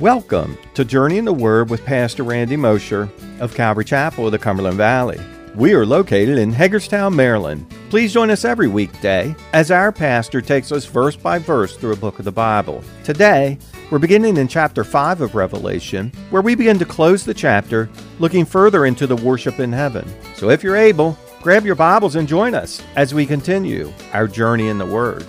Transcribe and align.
Welcome 0.00 0.56
to 0.72 0.84
Journey 0.86 1.18
in 1.18 1.26
the 1.26 1.32
Word 1.34 1.68
with 1.68 1.84
Pastor 1.84 2.22
Randy 2.22 2.56
Mosher 2.56 3.10
of 3.38 3.54
Calvary 3.54 3.84
Chapel 3.84 4.24
of 4.24 4.32
the 4.32 4.38
Cumberland 4.38 4.78
Valley. 4.78 5.20
We 5.54 5.74
are 5.74 5.84
located 5.84 6.38
in 6.38 6.54
Hagerstown, 6.54 7.14
Maryland. 7.14 7.70
Please 7.90 8.10
join 8.10 8.30
us 8.30 8.46
every 8.46 8.66
weekday 8.66 9.36
as 9.52 9.70
our 9.70 9.92
pastor 9.92 10.40
takes 10.40 10.72
us 10.72 10.86
verse 10.86 11.16
by 11.16 11.38
verse 11.38 11.76
through 11.76 11.92
a 11.92 11.96
book 11.96 12.18
of 12.18 12.24
the 12.24 12.32
Bible. 12.32 12.82
Today, 13.04 13.58
we're 13.90 13.98
beginning 13.98 14.38
in 14.38 14.48
chapter 14.48 14.84
5 14.84 15.20
of 15.20 15.34
Revelation, 15.34 16.10
where 16.30 16.40
we 16.40 16.54
begin 16.54 16.78
to 16.78 16.86
close 16.86 17.22
the 17.22 17.34
chapter 17.34 17.90
looking 18.20 18.46
further 18.46 18.86
into 18.86 19.06
the 19.06 19.16
worship 19.16 19.60
in 19.60 19.70
heaven. 19.70 20.08
So 20.34 20.48
if 20.48 20.62
you're 20.62 20.76
able, 20.76 21.18
grab 21.42 21.66
your 21.66 21.74
Bibles 21.74 22.16
and 22.16 22.26
join 22.26 22.54
us 22.54 22.82
as 22.96 23.12
we 23.12 23.26
continue 23.26 23.92
our 24.14 24.26
journey 24.26 24.68
in 24.68 24.78
the 24.78 24.86
Word. 24.86 25.26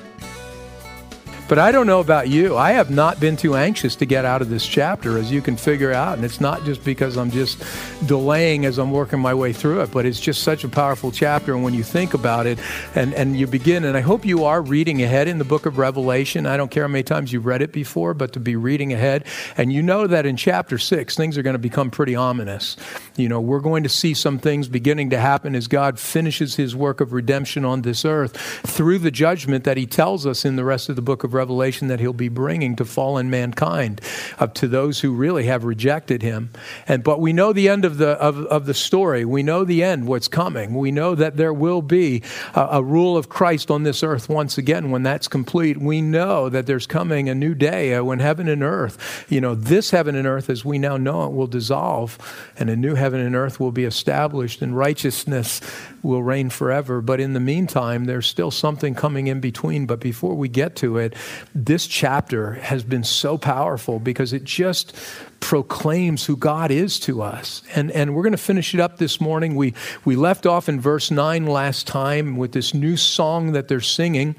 But 1.51 1.59
I 1.59 1.73
don't 1.73 1.85
know 1.85 1.99
about 1.99 2.29
you. 2.29 2.55
I 2.55 2.71
have 2.71 2.89
not 2.89 3.19
been 3.19 3.35
too 3.35 3.57
anxious 3.57 3.97
to 3.97 4.05
get 4.05 4.23
out 4.23 4.41
of 4.41 4.47
this 4.47 4.65
chapter, 4.65 5.17
as 5.17 5.29
you 5.29 5.41
can 5.41 5.57
figure 5.57 5.91
out. 5.91 6.15
And 6.15 6.23
it's 6.23 6.39
not 6.39 6.63
just 6.63 6.81
because 6.85 7.17
I'm 7.17 7.29
just 7.29 7.61
delaying 8.07 8.63
as 8.63 8.77
I'm 8.77 8.89
working 8.89 9.19
my 9.19 9.33
way 9.33 9.51
through 9.51 9.81
it, 9.81 9.91
but 9.91 10.05
it's 10.05 10.21
just 10.21 10.43
such 10.43 10.63
a 10.63 10.69
powerful 10.69 11.11
chapter. 11.11 11.53
And 11.53 11.61
when 11.61 11.73
you 11.73 11.83
think 11.83 12.13
about 12.13 12.47
it 12.47 12.57
and, 12.95 13.13
and 13.15 13.37
you 13.37 13.47
begin, 13.47 13.83
and 13.83 13.97
I 13.97 13.99
hope 13.99 14.23
you 14.25 14.45
are 14.45 14.61
reading 14.61 15.03
ahead 15.03 15.27
in 15.27 15.39
the 15.39 15.43
book 15.43 15.65
of 15.65 15.77
Revelation. 15.77 16.45
I 16.45 16.55
don't 16.55 16.71
care 16.71 16.83
how 16.83 16.87
many 16.87 17.03
times 17.03 17.33
you've 17.33 17.45
read 17.45 17.61
it 17.61 17.73
before, 17.73 18.13
but 18.13 18.31
to 18.31 18.39
be 18.39 18.55
reading 18.55 18.93
ahead. 18.93 19.25
And 19.57 19.73
you 19.73 19.83
know 19.83 20.07
that 20.07 20.25
in 20.25 20.37
chapter 20.37 20.77
six, 20.77 21.17
things 21.17 21.37
are 21.37 21.43
going 21.43 21.55
to 21.55 21.59
become 21.59 21.91
pretty 21.91 22.15
ominous. 22.15 22.77
You 23.17 23.27
know, 23.27 23.41
we're 23.41 23.59
going 23.59 23.83
to 23.83 23.89
see 23.89 24.13
some 24.13 24.39
things 24.39 24.70
beginning 24.70 25.09
to 25.09 25.20
happen 25.20 25.53
as 25.53 25.67
God 25.67 25.99
finishes 25.99 26.55
his 26.55 26.77
work 26.77 27.01
of 27.01 27.11
redemption 27.11 27.65
on 27.65 27.81
this 27.81 28.05
earth 28.05 28.37
through 28.65 28.99
the 28.99 29.11
judgment 29.11 29.65
that 29.65 29.76
he 29.76 29.85
tells 29.85 30.26
us 30.26 30.45
in 30.45 30.55
the 30.55 30.63
rest 30.63 30.87
of 30.87 30.95
the 30.95 31.01
book 31.01 31.26
of 31.26 31.33
Revelation 31.33 31.40
revelation 31.41 31.87
that 31.87 31.99
he'll 31.99 32.21
be 32.27 32.29
bringing 32.29 32.75
to 32.75 32.85
fallen 32.85 33.29
mankind, 33.29 33.99
uh, 34.39 34.47
to 34.47 34.67
those 34.67 35.01
who 35.03 35.11
really 35.25 35.45
have 35.45 35.63
rejected 35.63 36.21
him. 36.21 36.49
And 36.87 37.03
but 37.03 37.20
we 37.20 37.33
know 37.33 37.53
the 37.53 37.67
end 37.70 37.83
of 37.85 37.98
the 37.98 38.11
of, 38.27 38.35
of 38.57 38.65
the 38.65 38.73
story. 38.73 39.25
We 39.25 39.43
know 39.43 39.65
the 39.65 39.81
end, 39.83 40.07
what's 40.07 40.27
coming. 40.27 40.75
We 40.75 40.91
know 40.91 41.15
that 41.15 41.37
there 41.37 41.53
will 41.53 41.81
be 41.81 42.21
a, 42.53 42.79
a 42.79 42.83
rule 42.83 43.17
of 43.17 43.25
Christ 43.27 43.71
on 43.71 43.83
this 43.83 44.03
earth 44.03 44.29
once 44.29 44.57
again 44.57 44.91
when 44.91 45.03
that's 45.03 45.27
complete. 45.27 45.77
We 45.77 46.01
know 46.01 46.49
that 46.49 46.65
there's 46.65 46.87
coming 46.87 47.29
a 47.29 47.35
new 47.35 47.55
day 47.55 47.95
uh, 47.95 48.03
when 48.03 48.20
heaven 48.20 48.48
and 48.48 48.63
earth, 48.63 49.26
you 49.29 49.41
know, 49.41 49.55
this 49.55 49.91
heaven 49.91 50.15
and 50.15 50.27
earth 50.27 50.49
as 50.49 50.63
we 50.63 50.77
now 50.77 50.98
know 50.98 51.26
it 51.26 51.33
will 51.33 51.48
dissolve, 51.48 52.17
and 52.59 52.70
a 52.70 52.76
new 52.76 52.95
heaven 52.95 53.20
and 53.20 53.35
earth 53.35 53.59
will 53.59 53.71
be 53.71 53.85
established, 53.85 54.61
and 54.61 54.77
righteousness 54.77 55.61
will 56.03 56.23
reign 56.23 56.49
forever. 56.49 57.01
But 57.01 57.20
in 57.20 57.33
the 57.33 57.39
meantime, 57.39 58.05
there's 58.05 58.27
still 58.27 58.51
something 58.51 58.95
coming 58.95 59.27
in 59.27 59.39
between. 59.39 59.85
But 59.85 59.99
before 59.99 60.35
we 60.35 60.49
get 60.49 60.76
to 60.77 60.98
it, 60.98 61.13
this 61.54 61.87
chapter 61.87 62.54
has 62.54 62.84
been 62.84 63.04
so 63.04 63.37
powerful 63.37 63.99
because 63.99 64.34
it 64.34 64.44
just 64.44 64.96
proclaims 65.40 66.25
who 66.25 66.38
God 66.38 66.72
is 66.72 67.00
to 67.01 67.22
us. 67.22 67.62
And, 67.75 67.91
and 67.91 68.16
we're 68.16 68.23
going 68.23 68.31
to 68.31 68.38
finish 68.38 68.73
it 68.73 68.79
up 68.79 68.97
this 68.97 69.19
morning. 69.19 69.56
We, 69.56 69.73
we 70.06 70.16
left 70.16 70.46
off 70.46 70.69
in 70.69 70.79
verse 70.79 71.12
9 71.12 71.46
last 71.46 71.88
time 71.88 72.38
with 72.38 72.51
this 72.53 72.73
new 72.73 72.96
song 72.96 73.51
that 73.53 73.68
they're 73.68 73.81
singing. 73.81 74.35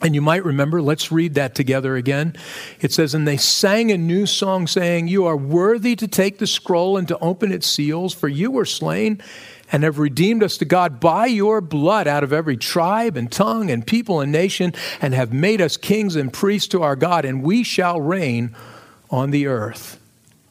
And 0.00 0.14
you 0.14 0.22
might 0.22 0.44
remember, 0.44 0.80
let's 0.80 1.10
read 1.10 1.34
that 1.34 1.54
together 1.54 1.96
again. 1.96 2.36
It 2.80 2.92
says, 2.92 3.14
And 3.14 3.26
they 3.26 3.36
sang 3.36 3.90
a 3.90 3.98
new 3.98 4.26
song, 4.26 4.66
saying, 4.66 5.08
You 5.08 5.26
are 5.26 5.36
worthy 5.36 5.96
to 5.96 6.06
take 6.06 6.38
the 6.38 6.46
scroll 6.46 6.96
and 6.96 7.08
to 7.08 7.18
open 7.18 7.50
its 7.50 7.66
seals, 7.66 8.14
for 8.14 8.28
you 8.28 8.50
were 8.50 8.64
slain 8.64 9.20
and 9.70 9.82
have 9.82 9.98
redeemed 9.98 10.42
us 10.42 10.56
to 10.58 10.64
God 10.64 11.00
by 11.00 11.26
your 11.26 11.60
blood 11.60 12.06
out 12.06 12.24
of 12.24 12.32
every 12.32 12.56
tribe 12.56 13.16
and 13.16 13.30
tongue 13.30 13.70
and 13.70 13.86
people 13.86 14.20
and 14.20 14.32
nation, 14.32 14.72
and 15.00 15.14
have 15.14 15.32
made 15.32 15.60
us 15.60 15.76
kings 15.76 16.16
and 16.16 16.32
priests 16.32 16.68
to 16.68 16.82
our 16.82 16.96
God, 16.96 17.24
and 17.24 17.42
we 17.42 17.62
shall 17.62 18.00
reign 18.00 18.54
on 19.10 19.30
the 19.30 19.46
earth. 19.46 20.00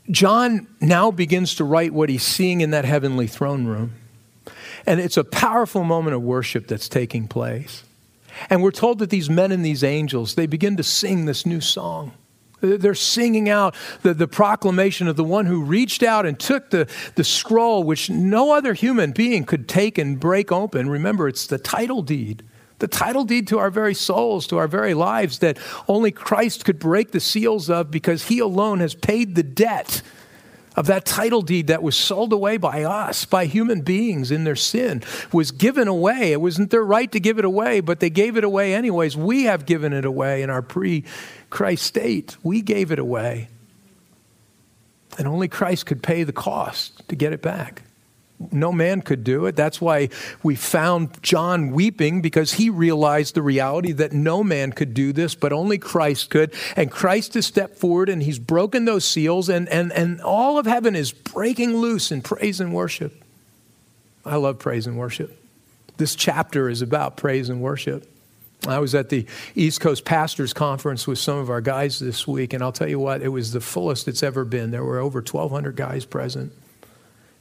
John 0.09 0.67
now 0.79 1.11
begins 1.11 1.55
to 1.55 1.63
write 1.63 1.93
what 1.93 2.09
he's 2.09 2.23
seeing 2.23 2.61
in 2.61 2.71
that 2.71 2.85
heavenly 2.85 3.27
throne 3.27 3.65
room. 3.65 3.93
And 4.85 5.01
it's 5.01 5.17
a 5.17 5.23
powerful 5.23 5.83
moment 5.83 6.15
of 6.15 6.21
worship 6.21 6.67
that's 6.67 6.87
taking 6.87 7.27
place. 7.27 7.83
And 8.49 8.63
we're 8.63 8.71
told 8.71 8.99
that 8.99 9.09
these 9.09 9.29
men 9.29 9.51
and 9.51 9.65
these 9.65 9.83
angels, 9.83 10.35
they 10.35 10.47
begin 10.47 10.77
to 10.77 10.83
sing 10.83 11.25
this 11.25 11.45
new 11.45 11.59
song. 11.59 12.13
They're 12.59 12.95
singing 12.95 13.49
out 13.49 13.75
the, 14.01 14.13
the 14.13 14.27
proclamation 14.27 15.07
of 15.07 15.15
the 15.15 15.23
one 15.23 15.45
who 15.45 15.61
reached 15.61 16.01
out 16.01 16.25
and 16.25 16.39
took 16.39 16.71
the, 16.71 16.89
the 17.15 17.23
scroll, 17.23 17.83
which 17.83 18.09
no 18.09 18.53
other 18.53 18.73
human 18.73 19.11
being 19.11 19.43
could 19.45 19.67
take 19.67 19.97
and 19.97 20.19
break 20.19 20.51
open. 20.51 20.89
Remember, 20.89 21.27
it's 21.27 21.45
the 21.45 21.59
title 21.59 22.01
deed, 22.01 22.43
the 22.79 22.87
title 22.87 23.25
deed 23.25 23.47
to 23.47 23.59
our 23.59 23.69
very 23.69 23.93
souls, 23.93 24.47
to 24.47 24.57
our 24.57 24.67
very 24.67 24.93
lives, 24.93 25.39
that 25.39 25.57
only 25.87 26.11
Christ 26.11 26.65
could 26.65 26.79
break 26.79 27.11
the 27.11 27.19
seals 27.19 27.69
of 27.69 27.91
because 27.91 28.27
he 28.27 28.39
alone 28.39 28.79
has 28.79 28.95
paid 28.95 29.35
the 29.35 29.43
debt 29.43 30.01
of 30.77 30.85
that 30.85 31.05
title 31.05 31.41
deed 31.41 31.67
that 31.67 31.81
was 31.81 31.95
sold 31.95 32.31
away 32.31 32.57
by 32.57 32.83
us, 32.83 33.25
by 33.25 33.45
human 33.45 33.81
beings 33.81 34.29
in 34.29 34.43
their 34.43 34.55
sin, 34.55 35.01
was 35.33 35.49
given 35.49 35.87
away. 35.87 36.31
It 36.31 36.39
wasn't 36.39 36.69
their 36.69 36.83
right 36.83 37.11
to 37.11 37.19
give 37.19 37.39
it 37.39 37.45
away, 37.45 37.79
but 37.79 37.99
they 37.99 38.11
gave 38.11 38.37
it 38.37 38.43
away 38.43 38.75
anyways. 38.75 39.17
We 39.17 39.45
have 39.45 39.65
given 39.65 39.91
it 39.91 40.05
away 40.05 40.43
in 40.43 40.51
our 40.51 40.61
pre 40.61 41.03
Christ 41.49 41.83
state. 41.83 42.37
We 42.43 42.61
gave 42.61 42.91
it 42.91 42.99
away. 42.99 43.49
And 45.17 45.27
only 45.27 45.47
Christ 45.47 45.85
could 45.85 46.03
pay 46.03 46.23
the 46.23 46.33
cost 46.33 47.07
to 47.09 47.15
get 47.15 47.33
it 47.33 47.41
back. 47.41 47.83
No 48.51 48.71
man 48.71 49.01
could 49.01 49.23
do 49.23 49.47
it. 49.47 49.55
That's 49.55 49.81
why 49.81 50.09
we 50.43 50.55
found 50.55 51.23
John 51.23 51.71
weeping 51.71 52.21
because 52.21 52.53
he 52.53 52.69
realized 52.69 53.33
the 53.33 53.41
reality 53.41 53.93
that 53.93 54.13
no 54.13 54.43
man 54.43 54.73
could 54.73 54.93
do 54.93 55.11
this, 55.11 55.33
but 55.33 55.51
only 55.51 55.79
Christ 55.79 56.29
could. 56.29 56.53
And 56.75 56.91
Christ 56.91 57.33
has 57.33 57.47
stepped 57.47 57.77
forward 57.77 58.09
and 58.09 58.21
he's 58.21 58.37
broken 58.37 58.85
those 58.85 59.05
seals, 59.05 59.49
and, 59.49 59.67
and, 59.69 59.91
and 59.91 60.21
all 60.21 60.59
of 60.59 60.67
heaven 60.67 60.95
is 60.95 61.11
breaking 61.11 61.77
loose 61.77 62.11
in 62.11 62.21
praise 62.21 62.59
and 62.59 62.73
worship. 62.73 63.23
I 64.23 64.35
love 64.35 64.59
praise 64.59 64.85
and 64.85 64.99
worship. 64.99 65.35
This 65.97 66.13
chapter 66.13 66.69
is 66.69 66.83
about 66.83 67.17
praise 67.17 67.49
and 67.49 67.59
worship. 67.59 68.07
I 68.65 68.79
was 68.79 68.95
at 68.95 69.09
the 69.09 69.25
East 69.55 69.81
Coast 69.81 70.03
Pastors 70.03 70.51
Conference 70.53 71.07
with 71.07 71.19
some 71.19 71.37
of 71.37 71.49
our 71.49 71.61
guys 71.61 71.99
this 71.99 72.27
week, 72.27 72.53
and 72.53 72.63
I'll 72.63 72.71
tell 72.71 72.89
you 72.89 72.99
what, 72.99 73.21
it 73.21 73.29
was 73.29 73.51
the 73.51 73.61
fullest 73.61 74.07
it's 74.07 74.23
ever 74.23 74.43
been. 74.43 74.71
There 74.71 74.83
were 74.83 74.99
over 74.99 75.19
1,200 75.19 75.75
guys 75.75 76.05
present. 76.05 76.51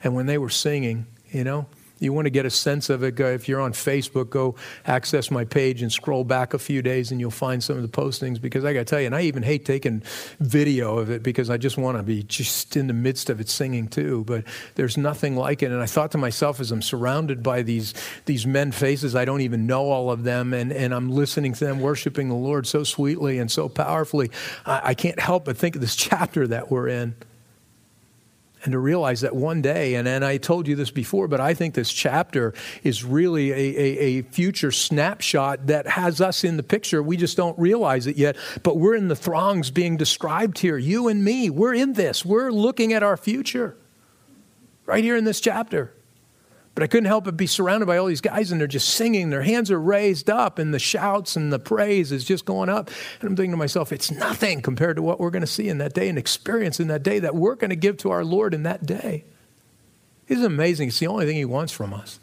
And 0.05 0.15
when 0.15 0.27
they 0.27 0.39
were 0.39 0.51
singing, 0.51 1.07
you 1.31 1.43
know, 1.43 1.67
you 1.99 2.13
want 2.13 2.27
to 2.27 2.31
get 2.31 2.45
a 2.45 2.51
sense 2.51 2.91
of 2.91 3.03
it, 3.03 3.19
if 3.19 3.49
you're 3.49 3.61
on 3.61 3.73
Facebook, 3.73 4.31
go 4.31 4.55
access 4.85 5.31
my 5.31 5.45
page 5.45 5.83
and 5.83 5.91
scroll 5.91 6.25
back 6.25 6.53
a 6.53 6.59
few 6.59 6.83
days 6.83 7.11
and 7.11 7.21
you'll 7.21 7.31
find 7.31 7.63
some 7.63 7.77
of 7.77 7.83
the 7.83 7.89
postings 7.89 8.41
because 8.41 8.65
I 8.65 8.73
got 8.73 8.81
to 8.81 8.85
tell 8.85 9.01
you, 9.01 9.07
and 9.07 9.15
I 9.15 9.23
even 9.23 9.43
hate 9.43 9.65
taking 9.65 10.03
video 10.39 10.99
of 10.99 11.11
it 11.11 11.23
because 11.23 11.49
I 11.49 11.57
just 11.57 11.79
want 11.79 11.97
to 11.97 12.03
be 12.03 12.23
just 12.23 12.77
in 12.77 12.87
the 12.87 12.93
midst 12.93 13.31
of 13.31 13.41
it 13.41 13.49
singing 13.49 13.89
too. 13.89 14.25
But 14.25 14.45
there's 14.75 14.97
nothing 14.97 15.37
like 15.37 15.63
it. 15.63 15.73
And 15.73 15.81
I 15.81 15.87
thought 15.87 16.13
to 16.13 16.19
myself 16.19 16.61
as 16.61 16.71
I'm 16.71 16.83
surrounded 16.83 17.43
by 17.43 17.63
these, 17.63 17.95
these 18.27 18.47
men 18.47 18.73
faces, 18.73 19.15
I 19.15 19.25
don't 19.25 19.41
even 19.41 19.67
know 19.67 19.91
all 19.91 20.11
of 20.11 20.25
them, 20.25 20.53
and, 20.53 20.73
and 20.73 20.95
I'm 20.95 21.11
listening 21.11 21.55
to 21.55 21.65
them 21.65 21.81
worshiping 21.81 22.29
the 22.29 22.35
Lord 22.35 22.67
so 22.67 22.85
sweetly 22.85 23.39
and 23.39 23.51
so 23.51 23.69
powerfully, 23.69 24.31
I, 24.67 24.81
I 24.91 24.95
can't 24.95 25.19
help 25.19 25.47
but 25.47 25.57
think 25.57 25.75
of 25.75 25.81
this 25.81 25.97
chapter 26.07 26.47
that 26.47 26.71
we're 26.71 26.89
in 26.89 27.15
and 28.67 28.73
to 28.73 28.79
realize 28.81 29.21
that 29.21 29.35
one 29.35 29.63
day, 29.63 29.95
and, 29.95 30.07
and 30.09 30.25
I 30.25 30.39
told 30.39 30.67
you 30.67 30.75
this 30.75 30.91
before, 30.91 31.29
but 31.29 31.41
I 31.41 31.55
think 31.55 31.75
this 31.75 31.93
chapter 31.93 32.53
is 32.83 33.05
really 33.05 33.53
a, 33.53 33.55
a, 33.55 33.99
a, 33.99 34.23
future 34.23 34.73
snapshot 34.73 35.69
that 35.69 35.87
has 35.87 36.21
us 36.21 36.43
in 36.43 36.57
the 36.57 36.65
picture. 36.65 37.01
We 37.01 37.17
just 37.17 37.37
don't 37.37 37.57
realize 37.59 38.09
it 38.09 38.17
yet, 38.17 38.37
but 38.65 38.77
we're 38.77 38.97
in 38.97 39.07
the 39.07 39.15
throngs 39.15 39.71
being 39.71 39.97
described 39.97 40.59
here. 40.59 40.77
You 40.77 41.07
and 41.07 41.25
me, 41.25 41.49
we're 41.49 41.75
in 41.75 41.93
this. 41.93 42.25
We're 42.25 42.51
looking 42.51 42.93
at 42.93 43.05
our 43.05 43.17
future 43.17 43.77
right 44.85 45.05
here 45.05 45.17
in 45.17 45.25
this 45.25 45.41
chapter. 45.41 45.96
But 46.77 46.83
I 46.83 46.89
couldn't 46.89 47.07
help 47.07 47.25
but 47.25 47.39
be 47.39 47.47
surrounded 47.47 47.87
by 47.87 47.97
all 47.97 48.05
these 48.05 48.21
guys, 48.21 48.53
and 48.53 48.61
they're 48.61 48.69
just 48.69 48.91
singing. 48.91 49.31
Their 49.31 49.43
hands 49.43 49.71
are 49.71 49.81
raised 49.81 50.29
up, 50.29 50.59
and 50.59 50.75
the 50.75 50.79
shouts 50.79 51.35
and 51.35 51.51
the 51.51 51.59
praise 51.59 52.13
is 52.13 52.23
just 52.23 52.45
going 52.45 52.69
up. 52.69 52.91
And 53.19 53.31
I'm 53.31 53.35
thinking 53.35 53.53
to 53.53 53.57
myself, 53.57 53.93
it's 53.93 54.11
nothing 54.11 54.61
compared 54.61 54.97
to 54.97 55.03
what 55.03 55.19
we're 55.19 55.31
going 55.31 55.41
to 55.41 55.47
see 55.47 55.71
in 55.71 55.79
that 55.79 55.95
day 55.95 56.11
and 56.11 56.19
experience 56.19 56.79
in 56.79 56.89
that 56.89 57.03
day 57.03 57.19
that 57.19 57.35
we're 57.35 57.55
going 57.55 57.71
to 57.71 57.77
give 57.77 57.97
to 57.99 58.11
our 58.11 58.27
Lord 58.27 58.53
in 58.53 58.65
that 58.65 58.85
day. 58.85 59.25
It's 60.29 60.43
amazing. 60.43 60.89
It's 60.89 60.99
the 60.99 61.07
only 61.07 61.25
thing 61.25 61.37
He 61.37 61.47
wants 61.47 61.73
from 61.73 61.95
us. 61.95 62.21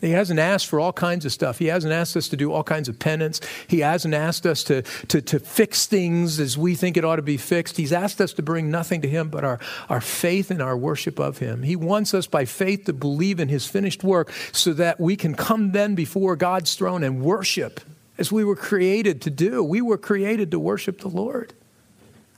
He 0.00 0.10
hasn't 0.10 0.38
asked 0.38 0.66
for 0.66 0.78
all 0.78 0.92
kinds 0.92 1.24
of 1.24 1.32
stuff. 1.32 1.58
He 1.58 1.66
hasn't 1.66 1.92
asked 1.92 2.16
us 2.18 2.28
to 2.28 2.36
do 2.36 2.52
all 2.52 2.62
kinds 2.62 2.86
of 2.88 2.98
penance. 2.98 3.40
He 3.66 3.80
hasn't 3.80 4.12
asked 4.12 4.44
us 4.44 4.62
to, 4.64 4.82
to, 4.82 5.22
to 5.22 5.38
fix 5.38 5.86
things 5.86 6.38
as 6.38 6.58
we 6.58 6.74
think 6.74 6.98
it 6.98 7.04
ought 7.04 7.16
to 7.16 7.22
be 7.22 7.38
fixed. 7.38 7.78
He's 7.78 7.94
asked 7.94 8.20
us 8.20 8.34
to 8.34 8.42
bring 8.42 8.70
nothing 8.70 9.00
to 9.02 9.08
Him 9.08 9.30
but 9.30 9.42
our, 9.42 9.58
our 9.88 10.02
faith 10.02 10.50
and 10.50 10.60
our 10.60 10.76
worship 10.76 11.18
of 11.18 11.38
Him. 11.38 11.62
He 11.62 11.76
wants 11.76 12.12
us 12.12 12.26
by 12.26 12.44
faith 12.44 12.84
to 12.84 12.92
believe 12.92 13.40
in 13.40 13.48
His 13.48 13.66
finished 13.66 14.04
work 14.04 14.30
so 14.52 14.74
that 14.74 15.00
we 15.00 15.16
can 15.16 15.34
come 15.34 15.72
then 15.72 15.94
before 15.94 16.36
God's 16.36 16.74
throne 16.74 17.02
and 17.02 17.22
worship 17.22 17.80
as 18.18 18.30
we 18.30 18.44
were 18.44 18.56
created 18.56 19.22
to 19.22 19.30
do. 19.30 19.62
We 19.64 19.80
were 19.80 19.98
created 19.98 20.50
to 20.50 20.58
worship 20.58 21.00
the 21.00 21.08
Lord. 21.08 21.54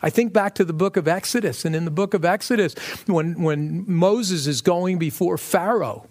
I 0.00 0.10
think 0.10 0.32
back 0.32 0.55
to 0.56 0.64
the 0.64 0.72
book 0.72 0.96
of 0.96 1.08
Exodus, 1.08 1.64
and 1.64 1.75
in 1.75 1.84
the 1.84 1.90
book 1.90 2.14
of 2.14 2.25
Exodus, 2.25 2.75
when, 3.06 3.43
when 3.43 3.84
Moses 3.88 4.46
is 4.46 4.60
going 4.60 4.99
before 4.99 5.37
Pharaoh, 5.37 6.06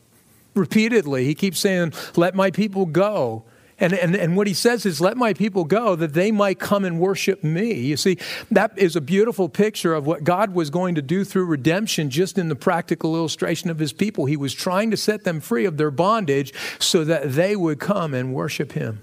repeatedly. 0.57 1.25
He 1.25 1.35
keeps 1.35 1.59
saying, 1.59 1.93
Let 2.15 2.35
my 2.35 2.51
people 2.51 2.85
go. 2.85 3.45
And, 3.79 3.93
and, 3.93 4.15
and 4.15 4.35
what 4.35 4.47
he 4.47 4.55
says 4.55 4.87
is, 4.87 4.99
let 4.99 5.17
my 5.17 5.33
people 5.33 5.63
go 5.63 5.95
that 5.95 6.13
they 6.13 6.31
might 6.31 6.57
come 6.57 6.83
and 6.83 6.99
worship 6.99 7.43
me. 7.43 7.73
You 7.73 7.95
see, 7.95 8.17
that 8.49 8.75
is 8.75 8.95
a 8.95 9.01
beautiful 9.01 9.49
picture 9.49 9.93
of 9.93 10.07
what 10.07 10.23
God 10.23 10.55
was 10.55 10.71
going 10.71 10.95
to 10.95 11.01
do 11.03 11.23
through 11.23 11.45
redemption, 11.45 12.09
just 12.09 12.39
in 12.39 12.49
the 12.49 12.55
practical 12.55 13.15
illustration 13.15 13.69
of 13.69 13.77
his 13.77 13.93
people. 13.93 14.25
He 14.25 14.35
was 14.35 14.55
trying 14.55 14.89
to 14.91 14.97
set 14.97 15.25
them 15.25 15.39
free 15.39 15.65
of 15.65 15.77
their 15.77 15.91
bondage 15.91 16.53
so 16.79 17.03
that 17.03 17.33
they 17.33 17.55
would 17.55 17.79
come 17.79 18.15
and 18.15 18.33
worship 18.33 18.71
him. 18.71 19.01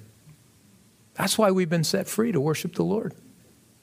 That's 1.15 1.39
why 1.39 1.53
we've 1.53 1.71
been 1.71 1.85
set 1.85 2.09
free 2.09 2.33
to 2.33 2.41
worship 2.41 2.75
the 2.75 2.83
Lord. 2.83 3.15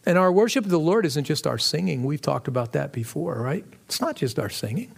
And 0.06 0.18
our 0.18 0.32
worship 0.32 0.66
of 0.66 0.72
the 0.72 0.80
Lord 0.80 1.06
isn't 1.06 1.24
just 1.24 1.48
our 1.48 1.58
singing. 1.58 2.04
We've 2.04 2.22
talked 2.22 2.50
about 2.50 2.74
that 2.74 2.92
before, 2.92 3.36
right? 3.36 3.64
It's 3.86 4.02
not 4.02 4.18
just 4.18 4.40
our 4.40 4.50
singing. 4.50 4.92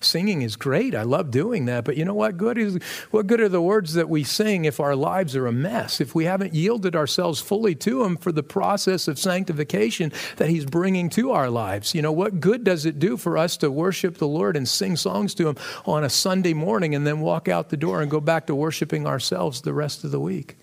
Singing 0.00 0.42
is 0.42 0.54
great. 0.54 0.94
I 0.94 1.02
love 1.02 1.32
doing 1.32 1.64
that. 1.64 1.84
But 1.84 1.96
you 1.96 2.04
know 2.04 2.14
what 2.14 2.36
good 2.36 2.56
is 2.56 2.78
what 3.10 3.26
good 3.26 3.40
are 3.40 3.48
the 3.48 3.60
words 3.60 3.94
that 3.94 4.08
we 4.08 4.22
sing 4.22 4.64
if 4.64 4.78
our 4.78 4.94
lives 4.94 5.34
are 5.34 5.48
a 5.48 5.52
mess? 5.52 6.00
If 6.00 6.14
we 6.14 6.24
haven't 6.24 6.54
yielded 6.54 6.94
ourselves 6.94 7.40
fully 7.40 7.74
to 7.76 8.04
him 8.04 8.16
for 8.16 8.30
the 8.30 8.44
process 8.44 9.08
of 9.08 9.18
sanctification 9.18 10.12
that 10.36 10.50
he's 10.50 10.64
bringing 10.64 11.10
to 11.10 11.32
our 11.32 11.50
lives. 11.50 11.96
You 11.96 12.02
know 12.02 12.12
what 12.12 12.38
good 12.38 12.62
does 12.62 12.86
it 12.86 13.00
do 13.00 13.16
for 13.16 13.36
us 13.36 13.56
to 13.56 13.72
worship 13.72 14.18
the 14.18 14.28
Lord 14.28 14.56
and 14.56 14.68
sing 14.68 14.96
songs 14.96 15.34
to 15.34 15.48
him 15.48 15.56
on 15.84 16.04
a 16.04 16.10
Sunday 16.10 16.54
morning 16.54 16.94
and 16.94 17.04
then 17.04 17.18
walk 17.18 17.48
out 17.48 17.70
the 17.70 17.76
door 17.76 18.00
and 18.00 18.08
go 18.08 18.20
back 18.20 18.46
to 18.46 18.54
worshiping 18.54 19.04
ourselves 19.04 19.62
the 19.62 19.74
rest 19.74 20.04
of 20.04 20.12
the 20.12 20.20
week? 20.20 20.56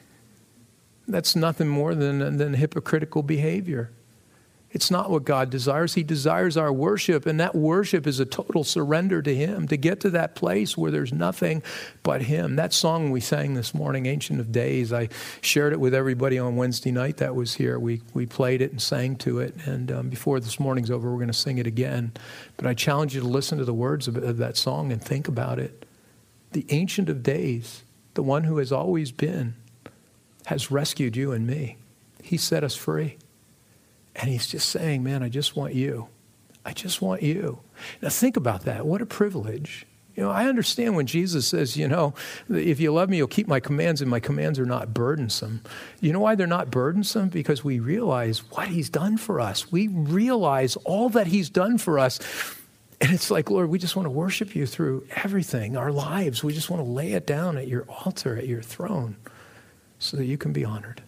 That's 1.10 1.36
nothing 1.36 1.68
more 1.68 1.94
than, 1.94 2.38
than 2.38 2.54
hypocritical 2.54 3.22
behavior. 3.22 3.92
It's 4.76 4.92
not 4.92 5.10
what 5.10 5.24
God 5.24 5.50
desires. 5.50 5.94
He 5.94 6.04
desires 6.04 6.58
our 6.58 6.72
worship, 6.72 7.26
and 7.26 7.40
that 7.40 7.56
worship 7.56 8.06
is 8.06 8.20
a 8.20 8.26
total 8.26 8.66
surrender 8.66 9.22
to 9.22 9.34
Him 9.34 9.70
to 9.70 9.78
get 9.78 10.02
to 10.02 10.10
that 10.10 10.36
place 10.36 10.78
where 10.78 10.92
there's 10.92 11.14
nothing 11.14 11.64
but 12.04 12.24
Him. 12.24 12.58
That 12.58 12.74
song 12.74 13.10
we 13.10 13.22
sang 13.22 13.54
this 13.54 13.74
morning, 13.74 14.06
Ancient 14.06 14.42
of 14.42 14.52
Days, 14.52 14.92
I 14.92 15.08
shared 15.40 15.72
it 15.72 15.80
with 15.80 15.94
everybody 15.94 16.38
on 16.38 16.58
Wednesday 16.58 16.92
night 16.92 17.16
that 17.18 17.36
was 17.36 17.54
here. 17.54 17.80
We, 17.80 18.02
we 18.14 18.26
played 18.26 18.62
it 18.62 18.72
and 18.72 18.82
sang 18.82 19.16
to 19.20 19.40
it, 19.40 19.56
and 19.66 19.90
um, 19.94 20.10
before 20.10 20.42
this 20.42 20.60
morning's 20.60 20.92
over, 20.92 21.10
we're 21.10 21.20
going 21.20 21.28
to 21.28 21.34
sing 21.34 21.58
it 21.58 21.68
again. 21.68 22.12
But 22.58 22.68
I 22.68 22.74
challenge 22.74 23.16
you 23.16 23.22
to 23.22 23.28
listen 23.28 23.58
to 23.60 23.66
the 23.66 23.74
words 23.74 24.10
of, 24.10 24.18
of 24.18 24.36
that 24.40 24.58
song 24.58 24.92
and 24.92 25.02
think 25.02 25.30
about 25.30 25.58
it. 25.58 25.86
The 26.52 26.66
Ancient 26.68 27.08
of 27.08 27.24
Days, 27.24 27.84
the 28.16 28.24
one 28.24 28.44
who 28.44 28.58
has 28.58 28.74
always 28.74 29.14
been, 29.14 29.56
has 30.48 30.70
rescued 30.70 31.16
you 31.16 31.32
and 31.32 31.48
me. 31.48 31.78
He 32.22 32.36
set 32.36 32.62
us 32.62 32.76
free. 32.76 33.16
And 34.16 34.30
he's 34.30 34.48
just 34.48 34.70
saying, 34.70 35.04
Man, 35.04 35.24
I 35.24 35.30
just 35.30 35.56
want 35.56 35.74
you. 35.74 36.08
I 36.66 36.74
just 36.74 37.02
want 37.02 37.22
you. 37.22 37.60
Now, 38.02 38.10
think 38.10 38.38
about 38.38 38.62
that. 38.64 38.86
What 38.86 39.02
a 39.02 39.06
privilege. 39.06 39.86
You 40.16 40.24
know, 40.24 40.32
I 40.32 40.48
understand 40.48 40.96
when 40.96 41.08
Jesus 41.08 41.46
says, 41.46 41.76
you 41.76 41.90
know, 41.90 42.14
if 42.50 42.80
you 42.80 42.94
love 42.94 43.10
me, 43.10 43.18
you'll 43.18 43.28
keep 43.28 43.48
my 43.48 43.60
commands, 43.60 44.02
and 44.02 44.10
my 44.10 44.22
commands 44.22 44.58
are 44.60 44.66
not 44.66 44.94
burdensome. 44.94 45.62
You 46.00 46.14
know 46.14 46.22
why 46.22 46.36
they're 46.36 46.48
not 46.48 46.72
burdensome? 46.72 47.28
Because 47.28 47.66
we 47.66 47.80
realize 47.80 48.40
what 48.52 48.70
he's 48.70 48.90
done 48.90 49.18
for 49.18 49.42
us. 49.42 49.72
We 49.74 49.90
realize 49.90 50.78
all 50.78 51.10
that 51.10 51.28
he's 51.28 51.50
done 51.50 51.78
for 51.78 52.00
us. 52.00 52.20
And 53.02 53.12
it's 53.12 53.30
like, 53.30 53.50
Lord, 53.50 53.70
we 53.70 53.78
just 53.78 53.98
want 53.98 54.06
to 54.06 54.10
worship 54.12 54.56
you 54.56 54.66
through 54.66 55.06
everything, 55.18 55.76
our 55.76 55.92
lives. 55.92 56.46
We 56.46 56.54
just 56.54 56.70
want 56.70 56.82
to 56.82 56.90
lay 56.90 57.12
it 57.12 57.28
down 57.28 57.58
at 57.58 57.68
your 57.68 57.84
altar, 57.84 58.38
at 58.38 58.48
your 58.48 58.62
throne, 58.62 59.18
so 60.00 60.16
that 60.16 60.26
you 60.26 60.38
can 60.38 60.54
be 60.54 60.64
honored. 60.64 61.04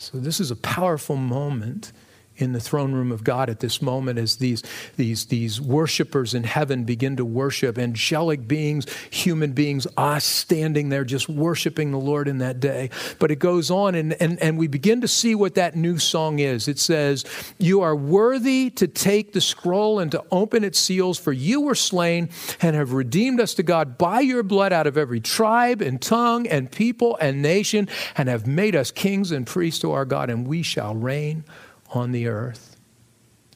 So, 0.00 0.18
this 0.18 0.38
is 0.38 0.50
a 0.52 0.56
powerful 0.56 1.16
moment 1.16 1.92
in 2.38 2.52
the 2.52 2.60
throne 2.60 2.92
room 2.92 3.12
of 3.12 3.24
God 3.24 3.50
at 3.50 3.60
this 3.60 3.82
moment 3.82 4.18
as 4.18 4.36
these, 4.36 4.62
these, 4.96 5.26
these 5.26 5.60
worshipers 5.60 6.34
in 6.34 6.44
heaven 6.44 6.84
begin 6.84 7.16
to 7.16 7.24
worship, 7.24 7.78
angelic 7.78 8.46
beings, 8.46 8.86
human 9.10 9.52
beings, 9.52 9.86
us 9.96 10.24
standing 10.24 10.88
there 10.88 11.04
just 11.04 11.28
worshiping 11.28 11.90
the 11.90 11.98
Lord 11.98 12.28
in 12.28 12.38
that 12.38 12.60
day. 12.60 12.90
But 13.18 13.30
it 13.30 13.40
goes 13.40 13.70
on, 13.70 13.94
and, 13.94 14.14
and, 14.14 14.40
and 14.40 14.56
we 14.56 14.68
begin 14.68 15.00
to 15.00 15.08
see 15.08 15.34
what 15.34 15.56
that 15.56 15.76
new 15.76 15.98
song 15.98 16.38
is. 16.38 16.68
It 16.68 16.78
says, 16.78 17.24
You 17.58 17.82
are 17.82 17.96
worthy 17.96 18.70
to 18.70 18.86
take 18.86 19.32
the 19.32 19.40
scroll 19.40 19.98
and 19.98 20.10
to 20.12 20.24
open 20.30 20.64
its 20.64 20.78
seals, 20.78 21.18
for 21.18 21.32
you 21.32 21.60
were 21.60 21.74
slain 21.74 22.30
and 22.60 22.76
have 22.76 22.92
redeemed 22.92 23.40
us 23.40 23.54
to 23.54 23.62
God 23.62 23.98
by 23.98 24.20
your 24.20 24.42
blood 24.44 24.72
out 24.72 24.86
of 24.86 24.96
every 24.96 25.20
tribe 25.20 25.82
and 25.82 26.00
tongue 26.00 26.46
and 26.46 26.70
people 26.70 27.18
and 27.20 27.42
nation, 27.42 27.88
and 28.16 28.28
have 28.28 28.46
made 28.46 28.76
us 28.76 28.90
kings 28.90 29.32
and 29.32 29.46
priests 29.46 29.80
to 29.80 29.92
our 29.92 30.04
God, 30.04 30.30
and 30.30 30.46
we 30.46 30.62
shall 30.62 30.94
reign 30.94 31.44
on 31.90 32.12
the 32.12 32.26
earth. 32.26 32.76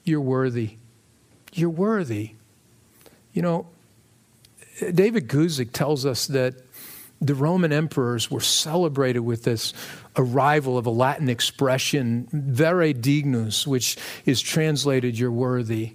You're 0.05 0.21
worthy. 0.21 0.77
You're 1.53 1.71
worthy. 1.71 2.33
You 3.33 3.43
know, 3.43 3.67
David 4.93 5.29
Guzik 5.29 5.73
tells 5.73 6.05
us 6.07 6.27
that 6.29 6.55
the 7.21 7.35
Roman 7.35 7.73
emperors 7.73 8.31
were 8.31 8.41
celebrated 8.41 9.21
with 9.21 9.45
this 9.45 9.73
arrival 10.17 10.77
of 10.77 10.87
a 10.87 10.91
Latin 10.91 11.29
expression, 11.29 12.29
vere 12.33 12.93
dignus, 12.93 13.67
which 13.67 13.97
is 14.27 14.41
translated, 14.41 15.19
you're 15.19 15.31
worthy. 15.31 15.93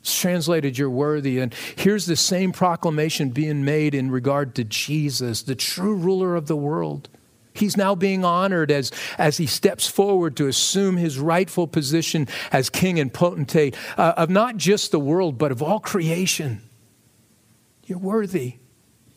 It's 0.00 0.18
translated, 0.18 0.78
you're 0.78 0.88
worthy. 0.88 1.38
And 1.38 1.54
here's 1.76 2.06
the 2.06 2.16
same 2.16 2.52
proclamation 2.52 3.28
being 3.28 3.64
made 3.64 3.94
in 3.94 4.10
regard 4.10 4.54
to 4.54 4.64
Jesus, 4.64 5.42
the 5.42 5.54
true 5.54 5.94
ruler 5.94 6.34
of 6.34 6.46
the 6.46 6.56
world. 6.56 7.10
He's 7.52 7.76
now 7.76 7.94
being 7.94 8.24
honored 8.24 8.70
as, 8.70 8.92
as 9.18 9.36
he 9.36 9.46
steps 9.46 9.88
forward 9.88 10.36
to 10.36 10.46
assume 10.46 10.96
his 10.96 11.18
rightful 11.18 11.66
position 11.66 12.28
as 12.52 12.70
king 12.70 13.00
and 13.00 13.12
potentate 13.12 13.76
uh, 13.96 14.14
of 14.16 14.30
not 14.30 14.56
just 14.56 14.92
the 14.92 15.00
world, 15.00 15.36
but 15.38 15.52
of 15.52 15.62
all 15.62 15.80
creation. 15.80 16.62
You're 17.86 17.98
worthy. 17.98 18.56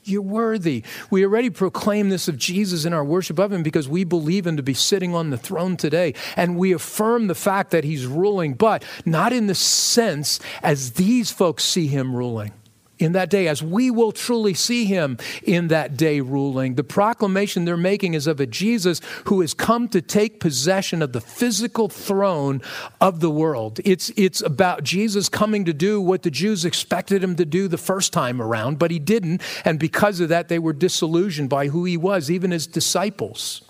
You're 0.04 0.22
worthy. 0.22 0.84
We 1.10 1.24
already 1.24 1.50
proclaim 1.50 2.10
this 2.10 2.28
of 2.28 2.38
Jesus 2.38 2.86
in 2.86 2.94
our 2.94 3.06
worship 3.06 3.40
of 3.40 3.54
him 3.54 3.64
because 3.64 3.88
we 3.88 4.04
believe 4.04 4.46
him 4.46 4.58
to 4.58 4.64
be 4.64 4.74
sitting 4.74 5.16
on 5.16 5.30
the 5.30 5.38
throne 5.38 5.78
today. 5.78 6.14
And 6.36 6.58
we 6.58 6.74
affirm 6.74 7.28
the 7.28 7.36
fact 7.36 7.72
that 7.72 7.84
he's 7.84 8.06
ruling, 8.06 8.56
but 8.56 8.84
not 9.06 9.32
in 9.32 9.48
the 9.48 9.56
sense 9.56 10.40
as 10.62 10.94
these 10.94 11.32
folks 11.32 11.64
see 11.64 11.88
him 11.88 12.16
ruling 12.16 12.52
in 13.00 13.14
that 13.14 13.30
day, 13.30 13.48
as 13.48 13.64
we 13.64 13.90
will 13.90 14.12
truly 14.12 14.54
see 14.54 14.86
him 14.86 15.18
in 15.44 15.68
that 15.70 15.98
day 15.98 16.22
ruling. 16.22 16.76
The 16.76 16.84
proclamation 16.84 17.66
they're 17.66 17.76
making 17.76 18.14
is 18.14 18.28
of 18.28 18.40
a 18.40 18.46
Jesus 18.46 19.02
who 19.26 19.42
has 19.42 19.54
come 19.54 19.88
to 19.90 20.02
take 20.02 20.40
possession 20.40 21.02
of 21.02 21.12
the 21.12 21.22
physical 21.22 21.90
throne 21.90 22.62
of 23.02 23.20
the 23.20 23.32
world. 23.32 23.80
It's, 23.84 24.12
it's 24.16 24.42
about 24.42 24.84
Jesus 24.84 25.28
coming 25.28 25.66
to 25.66 25.74
do 25.74 26.00
what 26.00 26.22
the 26.22 26.32
Jews 26.32 26.66
expected 26.66 27.24
him 27.24 27.36
to 27.38 27.46
do 27.46 27.68
the 27.68 27.78
first 27.78 28.14
time 28.14 28.42
around, 28.42 28.78
but 28.80 28.92
he 28.92 29.00
didn't. 29.00 29.42
And 29.66 29.80
because 29.80 30.20
of 30.20 30.30
that, 30.30 30.48
they 30.48 30.60
were 30.60 30.74
disillusioned 30.74 31.50
by 31.50 31.68
who 31.68 31.86
he 31.86 31.98
was, 31.98 32.30
even 32.30 32.52
his 32.52 32.68
disciples. 32.68 33.64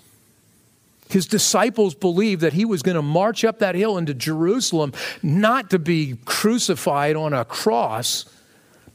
His 1.08 1.26
disciples 1.26 1.94
believed 1.94 2.40
that 2.42 2.54
he 2.54 2.64
was 2.64 2.82
going 2.82 2.96
to 2.96 3.02
march 3.02 3.44
up 3.44 3.58
that 3.60 3.74
hill 3.74 3.98
into 3.98 4.14
Jerusalem, 4.14 4.92
not 5.22 5.70
to 5.70 5.78
be 5.78 6.16
crucified 6.24 7.16
on 7.16 7.32
a 7.32 7.44
cross 7.44 8.24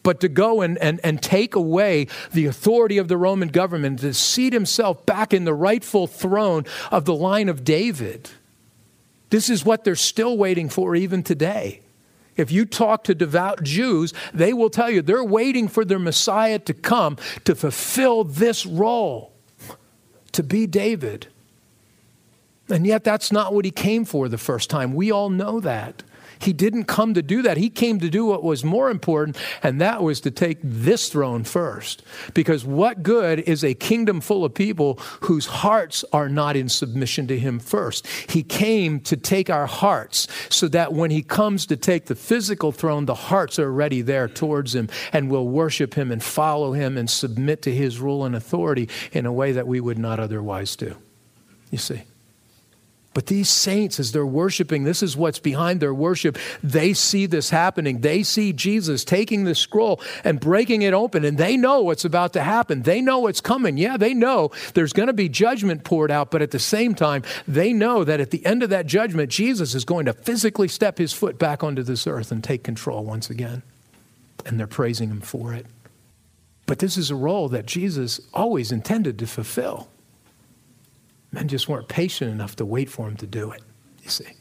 but 0.03 0.20
to 0.22 0.29
go 0.29 0.62
and, 0.62 0.77
and, 0.77 1.00
and 1.03 1.22
take 1.22 1.56
away 1.56 2.08
the 2.32 2.46
authority 2.46 2.98
of 2.98 3.08
the 3.08 3.18
Roman 3.18 3.50
government, 3.50 4.00
to 4.00 4.13
seat 4.13 4.53
himself 4.53 5.06
back 5.06 5.34
in 5.34 5.46
the 5.46 5.53
rightful 5.53 6.08
throne 6.08 6.65
of 6.91 7.06
the 7.06 7.15
line 7.15 7.50
of 7.50 7.63
David. 7.63 8.29
This 9.29 9.50
is 9.50 9.65
what 9.65 9.84
they're 9.84 9.96
still 9.96 10.38
waiting 10.38 10.70
for 10.70 10.96
even 10.96 11.24
today. 11.24 11.82
If 12.36 12.51
you 12.51 12.65
talk 12.65 13.03
to 13.03 13.13
devout 13.15 13.63
Jews, 13.63 14.13
they 14.34 14.53
will 14.53 14.70
tell 14.70 14.89
you 14.89 15.01
they're 15.01 15.24
waiting 15.24 15.68
for 15.68 15.84
their 15.84 16.00
Messiah 16.00 16.60
to 16.60 16.74
come 16.74 17.18
to 17.44 17.53
fulfill 17.53 18.24
this 18.24 18.65
role, 18.65 19.34
to 20.32 20.41
be 20.41 20.65
David. 20.65 21.27
And 22.70 22.88
yet, 22.88 23.03
that's 23.03 23.32
not 23.32 23.53
what 23.53 23.65
he 23.65 23.72
came 23.72 24.06
for 24.06 24.29
the 24.29 24.38
first 24.38 24.70
time. 24.70 24.94
We 24.94 25.12
all 25.12 25.29
know 25.29 25.60
that. 25.60 26.03
He 26.39 26.53
didn't 26.53 26.86
come 26.86 27.13
to 27.13 27.22
do 27.22 27.41
that. 27.41 27.58
He 27.58 27.69
came 27.69 28.00
to 28.00 28.10
do 28.10 28.25
what 28.25 28.43
was 28.43 28.63
more 28.63 28.89
important, 28.89 29.38
and 29.62 29.81
that 29.81 30.01
was 30.01 30.22
to 30.22 30.31
take 30.31 30.60
this 30.63 31.10
throne 31.10 31.43
first. 31.43 32.01
Because 32.34 32.63
what 32.63 33.03
good 33.03 33.39
is 33.41 33.63
a 33.63 33.74
kingdom 33.74 34.22
full 34.22 34.46
of 34.46 34.53
people 34.53 34.96
whose 35.22 35.46
hearts 35.46 36.05
are 36.13 36.29
not 36.29 36.55
in 36.55 36.69
submission 36.69 37.27
to 37.27 37.38
Him 37.38 37.60
first? 37.60 38.08
He 38.08 38.41
came 38.41 39.01
to 39.01 39.17
take 39.17 39.50
our 39.50 39.67
hearts 39.67 40.27
so 40.50 40.67
that 40.69 40.93
when 40.93 41.12
He 41.12 41.24
comes 41.24 41.65
to 41.67 41.75
take 41.75 42.05
the 42.05 42.15
physical 42.15 42.72
throne, 42.72 43.05
the 43.05 43.15
hearts 43.15 43.60
are 43.60 43.72
ready 43.72 44.01
there 44.01 44.27
towards 44.27 44.74
Him 44.74 44.89
and 45.12 45.29
will 45.29 45.48
worship 45.48 45.93
Him 45.96 46.12
and 46.12 46.24
follow 46.24 46.72
Him 46.72 46.98
and 46.98 47.10
submit 47.10 47.62
to 47.63 47.75
His 47.75 48.00
rule 48.00 48.24
and 48.24 48.36
authority 48.36 48.88
in 49.12 49.25
a 49.25 49.34
way 49.34 49.51
that 49.51 49.67
we 49.67 49.81
would 49.81 50.00
not 50.00 50.19
otherwise 50.19 50.75
do. 50.77 50.96
You 51.69 51.77
see? 51.77 52.03
But 53.19 53.25
these 53.25 53.49
saints, 53.49 53.99
as 53.99 54.13
they're 54.13 54.25
worshiping, 54.25 54.85
this 54.85 55.03
is 55.03 55.17
what's 55.17 55.39
behind 55.39 55.81
their 55.81 55.93
worship. 55.93 56.38
They 56.63 56.93
see 56.93 57.25
this 57.25 57.49
happening. 57.49 57.99
They 57.99 58.23
see 58.23 58.53
Jesus 58.53 59.03
taking 59.03 59.43
the 59.43 59.55
scroll 59.55 59.99
and 60.23 60.39
breaking 60.39 60.83
it 60.83 60.93
open, 60.93 61.25
and 61.25 61.38
they 61.38 61.57
know 61.57 61.81
what's 61.81 62.05
about 62.05 62.31
to 62.31 62.41
happen. 62.41 62.83
They 62.83 63.01
know 63.01 63.19
what's 63.19 63.41
coming. 63.41 63.77
Yeah, 63.77 63.97
they 63.97 64.13
know 64.13 64.51
there's 64.73 64.93
going 64.93 65.07
to 65.07 65.13
be 65.13 65.27
judgment 65.27 65.83
poured 65.83 66.11
out, 66.11 66.31
but 66.31 66.41
at 66.41 66.51
the 66.51 66.59
same 66.59 66.95
time, 66.95 67.23
they 67.45 67.73
know 67.73 68.05
that 68.05 68.21
at 68.21 68.31
the 68.31 68.45
end 68.45 68.63
of 68.63 68.69
that 68.69 68.85
judgment, 68.85 69.29
Jesus 69.29 69.75
is 69.75 69.83
going 69.83 70.05
to 70.05 70.13
physically 70.13 70.69
step 70.69 70.97
his 70.97 71.11
foot 71.11 71.38
back 71.38 71.61
onto 71.61 71.83
this 71.83 72.07
earth 72.07 72.31
and 72.31 72.41
take 72.41 72.63
control 72.63 73.03
once 73.03 73.29
again. 73.29 73.63
And 74.45 74.57
they're 74.57 74.65
praising 74.65 75.09
him 75.09 75.19
for 75.19 75.53
it. 75.53 75.65
But 76.67 76.79
this 76.79 76.95
is 76.95 77.11
a 77.11 77.15
role 77.15 77.49
that 77.49 77.65
Jesus 77.65 78.21
always 78.33 78.71
intended 78.71 79.19
to 79.19 79.27
fulfill. 79.27 79.89
Men 81.31 81.48
just 81.48 81.69
weren't 81.69 81.88
patient 81.88 82.31
enough 82.31 82.55
to 82.57 82.65
wait 82.65 82.89
for 82.89 83.07
him 83.07 83.15
to 83.17 83.27
do 83.27 83.51
it, 83.51 83.62
you 84.03 84.09
see. 84.09 84.33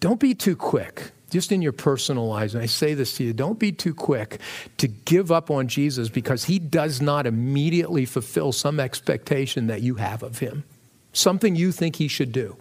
Don't 0.00 0.20
be 0.20 0.34
too 0.34 0.56
quick, 0.56 1.12
just 1.30 1.52
in 1.52 1.62
your 1.62 1.72
personal 1.72 2.26
lives. 2.26 2.54
And 2.54 2.62
I 2.62 2.66
say 2.66 2.94
this 2.94 3.16
to 3.16 3.24
you 3.24 3.32
don't 3.32 3.58
be 3.58 3.72
too 3.72 3.94
quick 3.94 4.40
to 4.78 4.88
give 4.88 5.32
up 5.32 5.50
on 5.50 5.68
Jesus 5.68 6.08
because 6.08 6.44
he 6.44 6.58
does 6.58 7.00
not 7.00 7.26
immediately 7.26 8.04
fulfill 8.04 8.52
some 8.52 8.80
expectation 8.80 9.68
that 9.68 9.82
you 9.82 9.94
have 9.94 10.22
of 10.22 10.38
him, 10.38 10.64
something 11.12 11.56
you 11.56 11.72
think 11.72 11.96
he 11.96 12.08
should 12.08 12.32
do 12.32 12.56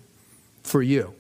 for 0.64 0.82
you. 0.82 1.14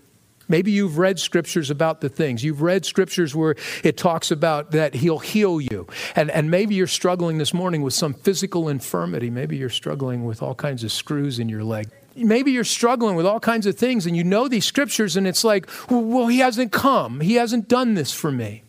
Maybe 0.49 0.71
you've 0.71 0.97
read 0.97 1.19
scriptures 1.19 1.69
about 1.69 2.01
the 2.01 2.09
things. 2.09 2.43
You've 2.43 2.63
read 2.63 2.83
scriptures 2.83 3.35
where 3.35 3.55
it 3.83 3.97
talks 3.97 4.31
about 4.31 4.71
that 4.71 4.95
he'll 4.95 5.19
heal 5.19 5.61
you. 5.61 5.87
And, 6.15 6.31
and 6.31 6.49
maybe 6.49 6.73
you're 6.73 6.87
struggling 6.87 7.37
this 7.37 7.53
morning 7.53 7.83
with 7.83 7.93
some 7.93 8.15
physical 8.15 8.67
infirmity. 8.67 9.29
Maybe 9.29 9.57
you're 9.57 9.69
struggling 9.69 10.25
with 10.25 10.41
all 10.41 10.55
kinds 10.55 10.83
of 10.83 10.91
screws 10.91 11.37
in 11.37 11.47
your 11.49 11.63
leg. 11.63 11.87
Maybe 12.15 12.51
you're 12.51 12.63
struggling 12.63 13.15
with 13.15 13.27
all 13.27 13.39
kinds 13.39 13.67
of 13.67 13.77
things 13.77 14.07
and 14.07 14.17
you 14.17 14.23
know 14.23 14.47
these 14.47 14.65
scriptures 14.65 15.15
and 15.15 15.27
it's 15.27 15.43
like, 15.43 15.69
well, 15.89 16.27
he 16.27 16.39
hasn't 16.39 16.71
come. 16.71 17.21
He 17.21 17.35
hasn't 17.35 17.67
done 17.69 17.93
this 17.93 18.11
for 18.11 18.31
me. 18.31 18.63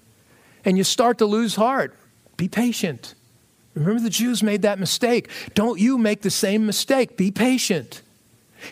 And 0.64 0.76
you 0.76 0.84
start 0.84 1.16
to 1.18 1.26
lose 1.26 1.56
heart. 1.56 1.96
Be 2.36 2.48
patient. 2.48 3.14
Remember, 3.74 4.00
the 4.00 4.10
Jews 4.10 4.42
made 4.42 4.62
that 4.62 4.78
mistake. 4.78 5.30
Don't 5.54 5.80
you 5.80 5.96
make 5.96 6.20
the 6.20 6.30
same 6.30 6.66
mistake. 6.66 7.16
Be 7.16 7.30
patient. 7.30 8.02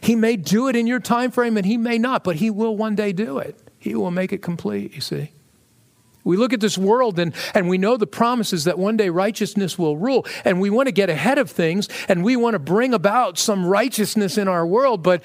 He 0.01 0.15
may 0.15 0.37
do 0.37 0.69
it 0.69 0.77
in 0.77 0.87
your 0.87 1.01
time 1.01 1.31
frame 1.31 1.57
and 1.57 1.67
he 1.67 1.77
may 1.77 1.99
not, 1.99 2.25
but 2.25 2.37
he 2.37 2.51
will 2.51 2.77
one 2.77 2.95
day 2.95 3.13
do 3.13 3.39
it. 3.39 3.59
He 3.79 3.95
will 3.95 4.11
make 4.11 4.33
it 4.33 4.43
complete, 4.43 4.95
you 4.95 5.01
see. 5.01 5.33
We 6.25 6.37
look 6.37 6.53
at 6.53 6.61
this 6.61 6.77
world 6.77 7.19
and, 7.19 7.35
and 7.55 7.69
we 7.69 7.79
know 7.79 7.97
the 7.97 8.07
promises 8.07 8.65
that 8.65 8.79
one 8.79 8.97
day 8.97 9.09
righteousness 9.09 9.79
will 9.79 9.97
rule, 9.97 10.27
and 10.45 10.61
we 10.61 10.69
want 10.69 10.87
to 10.89 10.93
get 10.93 11.09
ahead 11.09 11.39
of 11.39 11.51
things 11.51 11.89
and 12.09 12.23
we 12.23 12.37
want 12.37 12.55
to 12.55 12.59
bring 12.59 12.93
about 12.93 13.39
some 13.39 13.65
righteousness 13.65 14.37
in 14.37 14.47
our 14.47 14.67
world, 14.67 15.03
but 15.03 15.23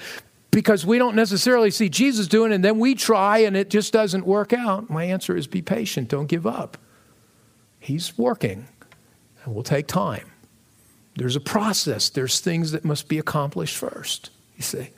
because 0.50 0.86
we 0.86 0.98
don't 0.98 1.16
necessarily 1.16 1.70
see 1.70 1.88
Jesus 1.88 2.28
doing 2.28 2.52
it, 2.52 2.54
and 2.54 2.64
then 2.64 2.78
we 2.78 2.94
try 2.94 3.38
and 3.38 3.56
it 3.56 3.70
just 3.70 3.92
doesn't 3.92 4.24
work 4.24 4.52
out, 4.52 4.88
my 4.88 5.04
answer 5.04 5.36
is 5.36 5.46
be 5.46 5.60
patient, 5.60 6.08
don't 6.08 6.26
give 6.26 6.46
up. 6.46 6.78
He's 7.80 8.16
working, 8.16 8.68
and 9.44 9.54
will 9.54 9.64
take 9.64 9.88
time. 9.88 10.30
There's 11.16 11.36
a 11.36 11.40
process, 11.40 12.08
there's 12.08 12.40
things 12.40 12.70
that 12.70 12.84
must 12.84 13.08
be 13.08 13.18
accomplished 13.18 13.76
first 13.76 14.30
you 14.56 14.62
see. 14.62 14.90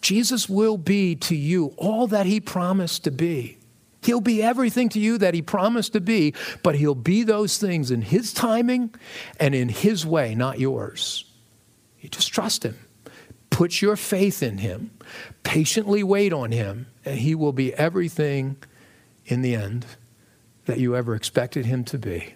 Jesus 0.00 0.48
will 0.48 0.76
be 0.76 1.14
to 1.16 1.36
you 1.36 1.74
all 1.76 2.06
that 2.08 2.26
he 2.26 2.40
promised 2.40 3.04
to 3.04 3.10
be. 3.10 3.58
He'll 4.02 4.20
be 4.20 4.42
everything 4.42 4.88
to 4.90 4.98
you 4.98 5.16
that 5.18 5.32
he 5.32 5.42
promised 5.42 5.92
to 5.92 6.00
be, 6.00 6.34
but 6.64 6.74
he'll 6.74 6.96
be 6.96 7.22
those 7.22 7.56
things 7.56 7.92
in 7.92 8.02
his 8.02 8.32
timing 8.32 8.92
and 9.38 9.54
in 9.54 9.68
his 9.68 10.04
way, 10.04 10.34
not 10.34 10.58
yours. 10.58 11.24
You 12.00 12.08
just 12.08 12.32
trust 12.32 12.64
him. 12.64 12.76
Put 13.50 13.80
your 13.80 13.94
faith 13.94 14.42
in 14.42 14.58
him. 14.58 14.90
Patiently 15.44 16.02
wait 16.02 16.32
on 16.32 16.50
him, 16.50 16.88
and 17.04 17.18
he 17.18 17.36
will 17.36 17.52
be 17.52 17.72
everything 17.74 18.56
in 19.26 19.42
the 19.42 19.54
end 19.54 19.86
that 20.64 20.78
you 20.78 20.96
ever 20.96 21.14
expected 21.14 21.66
him 21.66 21.84
to 21.84 21.98
be, 21.98 22.34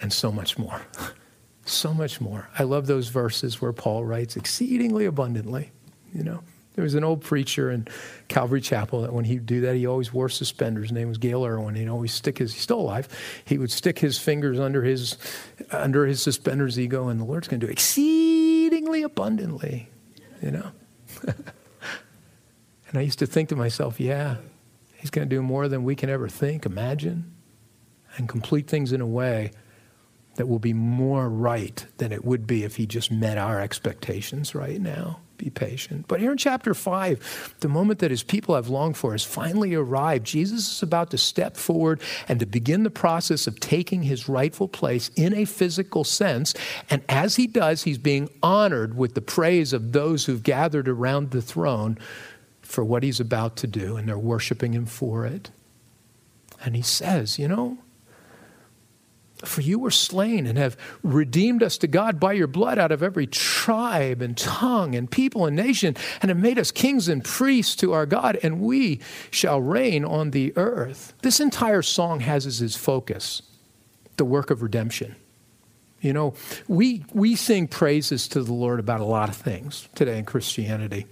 and 0.00 0.12
so 0.12 0.30
much 0.30 0.56
more. 0.56 0.82
So 1.64 1.94
much 1.94 2.20
more. 2.20 2.48
I 2.58 2.64
love 2.64 2.86
those 2.86 3.08
verses 3.08 3.60
where 3.60 3.72
Paul 3.72 4.04
writes 4.04 4.36
exceedingly 4.36 5.06
abundantly. 5.06 5.72
You 6.12 6.22
know, 6.22 6.42
there 6.74 6.84
was 6.84 6.94
an 6.94 7.04
old 7.04 7.22
preacher 7.22 7.70
in 7.70 7.88
Calvary 8.28 8.60
Chapel 8.60 9.02
that 9.02 9.12
when 9.12 9.24
he'd 9.24 9.46
do 9.46 9.62
that, 9.62 9.74
he 9.74 9.86
always 9.86 10.12
wore 10.12 10.28
suspenders. 10.28 10.84
His 10.84 10.92
name 10.92 11.08
was 11.08 11.18
Gayle 11.18 11.44
Erwin. 11.44 11.74
He'd 11.74 11.88
always 11.88 12.12
stick 12.12 12.38
his, 12.38 12.52
he's 12.52 12.62
still 12.62 12.80
alive, 12.80 13.08
he 13.44 13.58
would 13.58 13.70
stick 13.70 13.98
his 13.98 14.18
fingers 14.18 14.60
under 14.60 14.82
his, 14.82 15.16
under 15.70 16.06
his 16.06 16.20
suspenders 16.20 16.78
ego, 16.78 17.08
and 17.08 17.20
the 17.20 17.24
Lord's 17.24 17.48
going 17.48 17.60
to 17.60 17.66
do 17.66 17.72
exceedingly 17.72 19.02
abundantly, 19.02 19.88
you 20.42 20.50
know. 20.50 20.70
and 21.26 22.98
I 22.98 23.00
used 23.00 23.20
to 23.20 23.26
think 23.26 23.48
to 23.48 23.56
myself, 23.56 23.98
yeah, 24.00 24.36
he's 24.96 25.10
going 25.10 25.28
to 25.28 25.34
do 25.34 25.42
more 25.42 25.68
than 25.68 25.84
we 25.84 25.94
can 25.94 26.10
ever 26.10 26.28
think, 26.28 26.66
imagine, 26.66 27.32
and 28.16 28.28
complete 28.28 28.66
things 28.66 28.92
in 28.92 29.00
a 29.00 29.06
way 29.06 29.52
that 30.36 30.48
will 30.48 30.58
be 30.58 30.72
more 30.72 31.28
right 31.28 31.86
than 31.98 32.12
it 32.12 32.24
would 32.24 32.46
be 32.46 32.64
if 32.64 32.76
he 32.76 32.86
just 32.86 33.10
met 33.10 33.38
our 33.38 33.60
expectations 33.60 34.54
right 34.54 34.80
now. 34.80 35.20
Be 35.36 35.50
patient. 35.50 36.06
But 36.06 36.20
here 36.20 36.30
in 36.30 36.38
chapter 36.38 36.74
5, 36.74 37.56
the 37.60 37.68
moment 37.68 37.98
that 37.98 38.12
his 38.12 38.22
people 38.22 38.54
have 38.54 38.68
longed 38.68 38.96
for 38.96 39.12
has 39.12 39.24
finally 39.24 39.74
arrived. 39.74 40.24
Jesus 40.24 40.70
is 40.70 40.82
about 40.82 41.10
to 41.10 41.18
step 41.18 41.56
forward 41.56 42.00
and 42.28 42.38
to 42.38 42.46
begin 42.46 42.84
the 42.84 42.90
process 42.90 43.48
of 43.48 43.58
taking 43.58 44.04
his 44.04 44.28
rightful 44.28 44.68
place 44.68 45.10
in 45.16 45.34
a 45.34 45.44
physical 45.44 46.04
sense. 46.04 46.54
And 46.88 47.02
as 47.08 47.34
he 47.34 47.48
does, 47.48 47.82
he's 47.82 47.98
being 47.98 48.28
honored 48.42 48.96
with 48.96 49.14
the 49.14 49.20
praise 49.20 49.72
of 49.72 49.92
those 49.92 50.24
who've 50.26 50.42
gathered 50.42 50.88
around 50.88 51.32
the 51.32 51.42
throne 51.42 51.98
for 52.62 52.84
what 52.84 53.02
he's 53.02 53.20
about 53.20 53.56
to 53.56 53.66
do, 53.66 53.96
and 53.96 54.08
they're 54.08 54.18
worshiping 54.18 54.72
him 54.72 54.86
for 54.86 55.26
it. 55.26 55.50
And 56.64 56.74
he 56.74 56.82
says, 56.82 57.38
You 57.38 57.48
know, 57.48 57.78
for 59.46 59.60
you 59.60 59.78
were 59.78 59.90
slain 59.90 60.46
and 60.46 60.58
have 60.58 60.76
redeemed 61.02 61.62
us 61.62 61.78
to 61.78 61.86
God 61.86 62.18
by 62.18 62.32
your 62.32 62.46
blood 62.46 62.78
out 62.78 62.92
of 62.92 63.02
every 63.02 63.26
tribe 63.26 64.22
and 64.22 64.36
tongue 64.36 64.94
and 64.94 65.10
people 65.10 65.46
and 65.46 65.56
nation, 65.56 65.96
and 66.22 66.30
have 66.30 66.38
made 66.38 66.58
us 66.58 66.70
kings 66.70 67.08
and 67.08 67.24
priests 67.24 67.76
to 67.76 67.92
our 67.92 68.06
God, 68.06 68.38
and 68.42 68.60
we 68.60 69.00
shall 69.30 69.60
reign 69.60 70.04
on 70.04 70.30
the 70.30 70.52
earth. 70.56 71.12
This 71.22 71.40
entire 71.40 71.82
song 71.82 72.20
has 72.20 72.46
as 72.46 72.60
its 72.60 72.76
focus 72.76 73.42
the 74.16 74.24
work 74.24 74.50
of 74.50 74.62
redemption. 74.62 75.16
You 76.00 76.12
know, 76.12 76.34
we, 76.68 77.04
we 77.12 77.34
sing 77.34 77.66
praises 77.66 78.28
to 78.28 78.42
the 78.42 78.52
Lord 78.52 78.78
about 78.78 79.00
a 79.00 79.04
lot 79.04 79.30
of 79.30 79.36
things 79.36 79.88
today 79.94 80.18
in 80.18 80.24
Christianity. 80.26 81.06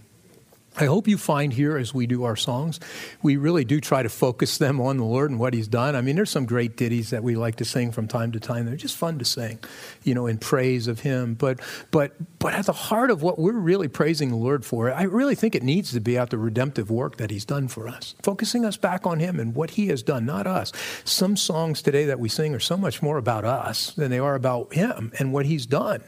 I 0.76 0.86
hope 0.86 1.06
you 1.06 1.18
find 1.18 1.52
here 1.52 1.76
as 1.76 1.92
we 1.92 2.06
do 2.06 2.24
our 2.24 2.36
songs, 2.36 2.80
we 3.22 3.36
really 3.36 3.64
do 3.64 3.80
try 3.80 4.02
to 4.02 4.08
focus 4.08 4.56
them 4.56 4.80
on 4.80 4.96
the 4.96 5.04
Lord 5.04 5.30
and 5.30 5.38
what 5.38 5.52
He's 5.52 5.68
done. 5.68 5.94
I 5.94 6.00
mean, 6.00 6.16
there's 6.16 6.30
some 6.30 6.46
great 6.46 6.76
ditties 6.76 7.10
that 7.10 7.22
we 7.22 7.36
like 7.36 7.56
to 7.56 7.64
sing 7.64 7.92
from 7.92 8.08
time 8.08 8.32
to 8.32 8.40
time. 8.40 8.64
They're 8.64 8.76
just 8.76 8.96
fun 8.96 9.18
to 9.18 9.24
sing, 9.24 9.58
you 10.02 10.14
know, 10.14 10.26
in 10.26 10.38
praise 10.38 10.88
of 10.88 11.00
Him. 11.00 11.34
But 11.34 11.60
but 11.90 12.12
but 12.38 12.54
at 12.54 12.66
the 12.66 12.72
heart 12.72 13.10
of 13.10 13.22
what 13.22 13.38
we're 13.38 13.52
really 13.52 13.88
praising 13.88 14.30
the 14.30 14.36
Lord 14.36 14.64
for, 14.64 14.92
I 14.92 15.02
really 15.02 15.34
think 15.34 15.54
it 15.54 15.62
needs 15.62 15.92
to 15.92 16.00
be 16.00 16.16
at 16.16 16.30
the 16.30 16.38
redemptive 16.38 16.90
work 16.90 17.18
that 17.18 17.30
He's 17.30 17.44
done 17.44 17.68
for 17.68 17.86
us, 17.86 18.14
focusing 18.22 18.64
us 18.64 18.78
back 18.78 19.06
on 19.06 19.20
Him 19.20 19.38
and 19.38 19.54
what 19.54 19.70
He 19.72 19.88
has 19.88 20.02
done, 20.02 20.24
not 20.24 20.46
us. 20.46 20.72
Some 21.04 21.36
songs 21.36 21.82
today 21.82 22.06
that 22.06 22.18
we 22.18 22.30
sing 22.30 22.54
are 22.54 22.60
so 22.60 22.78
much 22.78 23.02
more 23.02 23.18
about 23.18 23.44
us 23.44 23.92
than 23.92 24.10
they 24.10 24.18
are 24.18 24.34
about 24.34 24.72
Him 24.72 25.12
and 25.18 25.32
what 25.32 25.44
He's 25.44 25.66
done. 25.66 26.02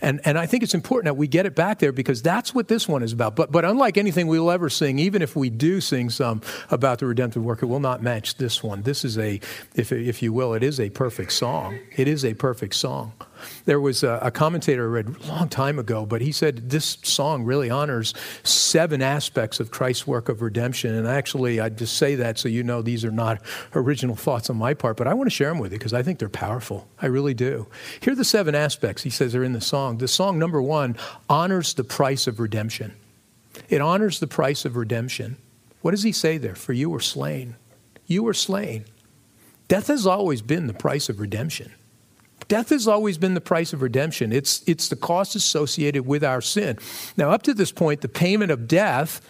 And, 0.00 0.20
and 0.24 0.38
I 0.38 0.46
think 0.46 0.62
it's 0.62 0.74
important 0.74 1.06
that 1.06 1.16
we 1.16 1.26
get 1.26 1.46
it 1.46 1.54
back 1.54 1.80
there 1.80 1.92
because 1.92 2.22
that's 2.22 2.54
what 2.54 2.68
this 2.68 2.86
one 2.86 3.02
is 3.02 3.12
about. 3.12 3.34
But, 3.34 3.50
but 3.50 3.64
unlike 3.64 3.87
anything 3.96 4.26
we'll 4.26 4.50
ever 4.50 4.68
sing, 4.68 4.98
even 4.98 5.22
if 5.22 5.34
we 5.36 5.50
do 5.50 5.80
sing 5.80 6.10
some 6.10 6.42
about 6.70 6.98
the 6.98 7.06
redemptive 7.06 7.44
work, 7.44 7.62
it 7.62 7.66
will 7.66 7.80
not 7.80 8.02
match 8.02 8.36
this 8.36 8.62
one. 8.62 8.82
This 8.82 9.04
is 9.04 9.18
a, 9.18 9.40
if, 9.74 9.92
if 9.92 10.22
you 10.22 10.32
will, 10.32 10.54
it 10.54 10.62
is 10.62 10.78
a 10.78 10.90
perfect 10.90 11.32
song. 11.32 11.78
It 11.96 12.08
is 12.08 12.24
a 12.24 12.34
perfect 12.34 12.74
song. 12.74 13.12
There 13.64 13.80
was 13.80 14.02
a, 14.02 14.18
a, 14.22 14.30
commentator 14.30 14.84
I 14.84 14.88
read 14.88 15.16
a 15.22 15.26
long 15.28 15.48
time 15.48 15.78
ago, 15.78 16.06
but 16.06 16.20
he 16.20 16.32
said 16.32 16.70
this 16.70 16.98
song 17.02 17.44
really 17.44 17.70
honors 17.70 18.14
seven 18.42 19.02
aspects 19.02 19.60
of 19.60 19.70
Christ's 19.70 20.06
work 20.06 20.28
of 20.28 20.42
redemption. 20.42 20.94
And 20.94 21.06
actually, 21.06 21.60
I 21.60 21.68
just 21.68 21.96
say 21.96 22.14
that 22.16 22.38
so 22.38 22.48
you 22.48 22.62
know 22.62 22.82
these 22.82 23.04
are 23.04 23.10
not 23.10 23.40
original 23.74 24.16
thoughts 24.16 24.50
on 24.50 24.56
my 24.56 24.74
part, 24.74 24.96
but 24.96 25.06
I 25.06 25.14
want 25.14 25.26
to 25.28 25.34
share 25.34 25.48
them 25.48 25.58
with 25.58 25.72
you 25.72 25.78
because 25.78 25.94
I 25.94 26.02
think 26.02 26.18
they're 26.18 26.28
powerful. 26.28 26.88
I 27.00 27.06
really 27.06 27.34
do. 27.34 27.68
Here 28.00 28.12
are 28.12 28.16
the 28.16 28.24
seven 28.24 28.54
aspects 28.54 29.02
he 29.02 29.10
says 29.10 29.34
are 29.34 29.44
in 29.44 29.52
the 29.52 29.60
song. 29.60 29.98
The 29.98 30.08
song, 30.08 30.38
number 30.38 30.60
one, 30.60 30.96
honors 31.28 31.74
the 31.74 31.84
price 31.84 32.26
of 32.26 32.40
redemption. 32.40 32.94
It 33.68 33.80
honors 33.80 34.20
the 34.20 34.26
price 34.26 34.64
of 34.64 34.76
redemption. 34.76 35.36
What 35.80 35.92
does 35.92 36.02
he 36.02 36.12
say 36.12 36.38
there? 36.38 36.54
For 36.54 36.72
you 36.72 36.90
were 36.90 37.00
slain. 37.00 37.56
You 38.06 38.22
were 38.22 38.34
slain. 38.34 38.84
Death 39.68 39.88
has 39.88 40.06
always 40.06 40.42
been 40.42 40.66
the 40.66 40.72
price 40.72 41.08
of 41.08 41.20
redemption. 41.20 41.72
Death 42.48 42.70
has 42.70 42.88
always 42.88 43.18
been 43.18 43.34
the 43.34 43.40
price 43.40 43.72
of 43.72 43.82
redemption. 43.82 44.32
It's, 44.32 44.62
it's 44.66 44.88
the 44.88 44.96
cost 44.96 45.36
associated 45.36 46.06
with 46.06 46.24
our 46.24 46.40
sin. 46.40 46.78
Now, 47.16 47.30
up 47.30 47.42
to 47.42 47.54
this 47.54 47.70
point, 47.70 48.00
the 48.00 48.08
payment 48.08 48.50
of 48.50 48.66
death 48.66 49.20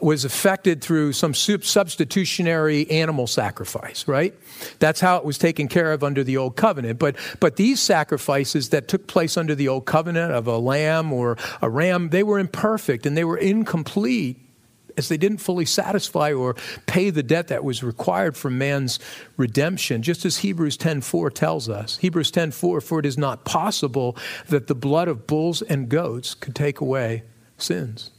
was 0.00 0.24
effected 0.24 0.82
through 0.82 1.12
some 1.12 1.32
substitutionary 1.32 2.90
animal 2.90 3.28
sacrifice, 3.28 4.08
right? 4.08 4.34
That's 4.80 5.00
how 5.00 5.18
it 5.18 5.24
was 5.24 5.38
taken 5.38 5.68
care 5.68 5.92
of 5.92 6.02
under 6.02 6.24
the 6.24 6.36
old 6.36 6.56
covenant. 6.56 6.98
But, 6.98 7.16
but 7.38 7.56
these 7.56 7.80
sacrifices 7.80 8.70
that 8.70 8.88
took 8.88 9.06
place 9.06 9.36
under 9.36 9.54
the 9.54 9.68
old 9.68 9.86
covenant 9.86 10.32
of 10.32 10.48
a 10.48 10.58
lamb 10.58 11.12
or 11.12 11.36
a 11.60 11.70
ram, 11.70 12.08
they 12.08 12.24
were 12.24 12.40
imperfect 12.40 13.06
and 13.06 13.16
they 13.16 13.24
were 13.24 13.38
incomplete 13.38 14.51
as 14.96 15.08
they 15.08 15.16
didn't 15.16 15.38
fully 15.38 15.64
satisfy 15.64 16.32
or 16.32 16.56
pay 16.86 17.10
the 17.10 17.22
debt 17.22 17.48
that 17.48 17.64
was 17.64 17.82
required 17.82 18.36
for 18.36 18.50
man's 18.50 18.98
redemption 19.36 20.02
just 20.02 20.24
as 20.24 20.38
hebrews 20.38 20.76
10.4 20.76 21.32
tells 21.32 21.68
us. 21.68 21.98
Hebrews 21.98 22.32
10.4 22.32 22.82
for 22.82 22.98
it 22.98 23.06
is 23.06 23.18
not 23.18 23.44
possible 23.44 24.16
that 24.48 24.66
the 24.66 24.74
blood 24.74 25.08
of 25.08 25.26
bulls 25.26 25.62
and 25.62 25.88
goats 25.88 26.34
could 26.34 26.54
take 26.54 26.80
away 26.80 27.22
sins. 27.58 28.10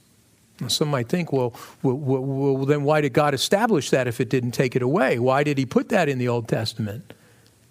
Some 0.68 0.90
might 0.90 1.10
think 1.10 1.34
well, 1.34 1.54
well, 1.82 1.96
well 1.98 2.66
then 2.66 2.84
why 2.84 3.02
did 3.02 3.14
god 3.14 3.34
establish 3.34 3.90
that 3.90 4.08
if 4.08 4.22
it 4.22 4.30
didn't 4.30 4.52
take 4.52 4.76
it 4.76 4.82
away? 4.82 5.20
Why 5.20 5.44
did 5.44 5.58
he 5.58 5.66
put 5.66 5.90
that 5.90 6.08
in 6.08 6.20
the 6.20 6.28
old 6.28 6.48
testament? 6.48 7.14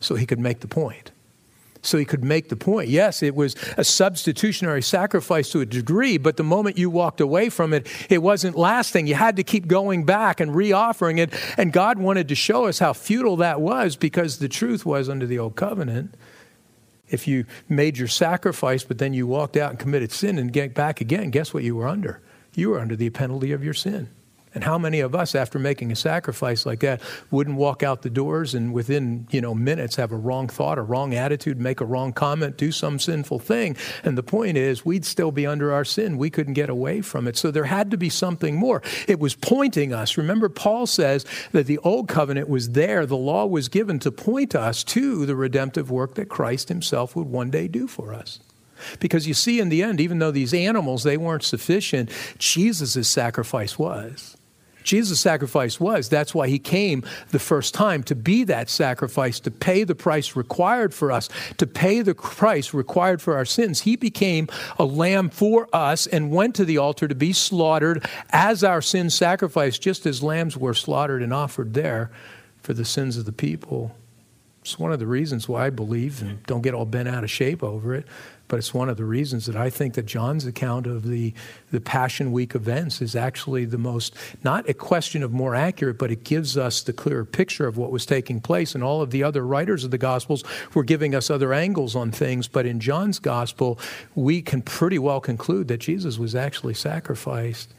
So 0.01 0.17
he 0.17 0.27
could 0.27 0.41
make 0.41 0.61
the 0.61 0.69
point 0.69 1.12
so 1.83 1.99
he 1.99 2.05
could 2.05 2.25
make 2.25 2.49
the 2.49 2.57
point. 2.57 2.89
Yes, 2.89 3.23
it 3.23 3.35
was 3.35 3.57
a 3.77 3.85
substitutionary 3.85 4.83
sacrifice 4.83 5.51
to 5.51 5.61
a 5.61 5.67
degree, 5.67 6.17
but 6.17 6.37
the 6.37 6.45
moment 6.45 6.79
you 6.79 6.89
walked 6.89 7.21
away 7.21 7.49
from 7.49 7.73
it, 7.73 7.89
it 8.09 8.23
wasn't 8.23 8.57
lasting. 8.57 9.09
You 9.09 9.17
had 9.17 9.37
to 9.37 9.43
keep 9.43 9.67
going 9.67 10.05
back 10.05 10.41
and 10.41 10.53
reoffering 10.53 11.19
it. 11.19 11.35
And 11.59 11.73
God 11.73 11.99
wanted 11.99 12.29
to 12.29 12.35
show 12.37 12.67
us 12.67 12.79
how 12.79 12.93
futile 12.93 13.37
that 13.37 13.61
was 13.61 13.97
because 13.97 14.39
the 14.39 14.49
truth 14.49 14.87
was 14.87 15.09
under 15.09 15.27
the 15.27 15.39
old 15.39 15.57
covenant. 15.57 16.15
If 17.09 17.27
you 17.29 17.45
made 17.69 17.99
your 17.99 18.09
sacrifice, 18.09 18.85
but 18.85 18.99
then 18.99 19.13
you 19.13 19.27
walked 19.27 19.57
out 19.57 19.71
and 19.71 19.79
committed 19.79 20.13
sin 20.13 20.39
and 20.39 20.53
get 20.53 20.75
back 20.75 21.01
again, 21.01 21.31
guess 21.31 21.53
what 21.53 21.65
you 21.65 21.77
were 21.77 21.89
under? 21.89 22.23
You 22.55 22.71
were 22.71 22.79
under 22.79 22.97
the 22.97 23.11
penalty 23.11 23.53
of 23.53 23.65
your 23.65 23.75
sin. 23.75 24.09
And 24.55 24.65
how 24.65 24.77
many 24.77 25.01
of 25.01 25.15
us, 25.15 25.35
after 25.35 25.59
making 25.59 25.93
a 25.93 25.97
sacrifice 25.97 26.67
like 26.67 26.81
that, 26.81 27.01
wouldn't 27.31 27.57
walk 27.57 27.83
out 27.83 28.03
the 28.03 28.11
doors 28.11 28.55
and 28.55 28.73
within 28.73 29.27
you 29.31 29.41
know 29.41 29.55
minutes 29.55 29.97
have 29.97 30.13
a 30.13 30.17
wrong 30.17 30.49
thought, 30.49 30.79
a 30.79 30.83
wrong 30.83 31.15
attitude, 31.15 31.59
make 31.59 31.81
a 31.81 31.87
wrong 31.87 32.13
comment, 32.13 32.57
do 32.57 32.71
some 32.71 32.99
sinful 32.99 33.39
thing? 33.39 33.77
And 34.05 34.17
the 34.19 34.23
point 34.23 34.57
is, 34.57 34.85
we'd 34.85 35.05
still 35.05 35.33
be 35.33 35.47
under 35.47 35.73
our 35.73 35.85
sin. 35.85 36.19
We 36.19 36.31
couldn't 36.31 36.53
get 36.55 36.69
away 36.69 37.01
from 37.01 37.27
it. 37.27 37.37
So 37.37 37.51
there 37.51 37.65
had 37.65 37.91
to 37.93 37.97
be 37.97 38.11
something 38.11 38.57
more. 38.57 38.83
It 39.09 39.19
was 39.19 39.35
pointing 39.35 39.93
us. 39.93 40.17
Remember, 40.19 40.49
Paul 40.49 40.87
says 40.87 41.25
that 41.53 41.67
the 41.67 41.79
old 41.79 42.09
covenant 42.09 42.49
was 42.49 42.71
there. 42.71 43.07
The 43.07 43.17
law 43.17 43.47
was 43.47 43.69
given 43.69 43.99
to 44.01 44.13
point 44.13 44.55
us 44.55 44.85
to 44.85 45.25
the 45.25 45.37
redemptive 45.37 45.91
work 45.91 46.15
that 46.17 46.29
Christ 46.29 46.69
Himself 46.69 47.17
would 47.17 47.29
one 47.29 47.51
day 47.51 47.69
do 47.69 47.87
for 47.87 48.13
us. 48.13 48.41
Because 49.01 49.27
you 49.27 49.35
see, 49.35 49.61
in 49.61 49.69
the 49.69 49.83
end, 49.83 50.01
even 50.01 50.19
though 50.19 50.31
these 50.31 50.55
animals 50.55 51.03
they 51.03 51.17
weren't 51.17 51.45
sufficient, 51.45 52.11
Jesus' 52.39 53.09
sacrifice 53.09 53.79
was. 53.79 54.32
Jesus' 54.85 55.21
sacrifice 55.21 55.79
was. 55.81 56.09
That's 56.09 56.35
why 56.35 56.49
he 56.49 56.59
came 56.59 57.05
the 57.31 57.39
first 57.39 57.75
time 57.75 58.03
to 58.05 58.15
be 58.15 58.45
that 58.45 58.69
sacrifice, 58.69 59.41
to 59.41 59.51
pay 59.51 59.85
the 59.85 59.95
price 59.95 60.37
required 60.37 60.95
for 60.95 61.13
us, 61.13 61.29
to 61.59 61.67
pay 61.67 62.03
the 62.03 62.15
price 62.15 62.75
required 62.75 63.23
for 63.23 63.37
our 63.37 63.45
sins. 63.45 63.83
He 63.83 63.97
became 63.97 64.49
a 64.79 64.85
lamb 64.85 65.31
for 65.31 65.69
us 65.73 66.07
and 66.07 66.31
went 66.31 66.55
to 66.57 66.65
the 66.65 66.79
altar 66.79 67.09
to 67.09 67.15
be 67.15 67.33
slaughtered 67.33 68.07
as 68.31 68.65
our 68.65 68.83
sin 68.83 69.11
sacrifice, 69.11 69.79
just 69.79 70.07
as 70.07 70.23
lambs 70.23 70.57
were 70.57 70.75
slaughtered 70.75 71.23
and 71.23 71.33
offered 71.33 71.75
there 71.75 72.11
for 72.61 72.75
the 72.75 72.85
sins 72.85 73.17
of 73.17 73.25
the 73.25 73.33
people. 73.33 73.95
It's 74.63 74.79
one 74.79 74.93
of 74.93 75.01
the 75.01 75.09
reasons 75.09 75.49
why 75.49 75.67
I 75.67 75.71
believe, 75.71 76.23
and 76.23 76.41
don't 76.45 76.63
get 76.63 76.73
all 76.73 76.85
bent 76.85 77.09
out 77.09 77.25
of 77.25 77.31
shape 77.31 77.65
over 77.65 77.95
it, 77.95 78.07
but 78.49 78.59
it's 78.59 78.75
one 78.75 78.89
of 78.89 78.97
the 78.97 79.05
reasons 79.05 79.47
that 79.47 79.57
I 79.57 79.71
think 79.71 79.95
that 79.95 80.07
John's 80.07 80.47
account 80.47 80.87
of 80.87 81.07
the, 81.07 81.33
the 81.71 81.81
Passion 81.81 82.33
Week 82.33 82.55
events 82.55 83.01
is 83.01 83.17
actually 83.17 83.65
the 83.65 83.79
most, 83.79 84.15
not 84.45 84.69
a 84.69 84.75
question 84.75 85.23
of 85.23 85.33
more 85.33 85.55
accurate, 85.55 85.99
but 85.99 86.11
it 86.11 86.25
gives 86.25 86.57
us 86.57 86.83
the 86.83 86.93
clearer 86.93 87.25
picture 87.25 87.67
of 87.67 87.77
what 87.77 87.91
was 87.91 88.05
taking 88.05 88.41
place. 88.41 88.75
And 88.75 88.85
all 88.85 89.01
of 89.01 89.11
the 89.11 89.23
other 89.23 89.47
writers 89.47 89.85
of 89.85 89.91
the 89.91 89.99
Gospels 89.99 90.45
were 90.75 90.85
giving 90.85 91.15
us 91.15 91.31
other 91.31 91.53
angles 91.53 91.97
on 91.97 92.11
things. 92.11 92.49
But 92.49 92.67
in 92.67 92.81
John's 92.81 93.19
Gospel, 93.19 93.79
we 94.15 94.43
can 94.43 94.63
pretty 94.63 94.99
well 94.99 95.21
conclude 95.21 95.69
that 95.69 95.79
Jesus 95.79 96.19
was 96.19 96.35
actually 96.35 96.75
sacrificed 96.75 97.73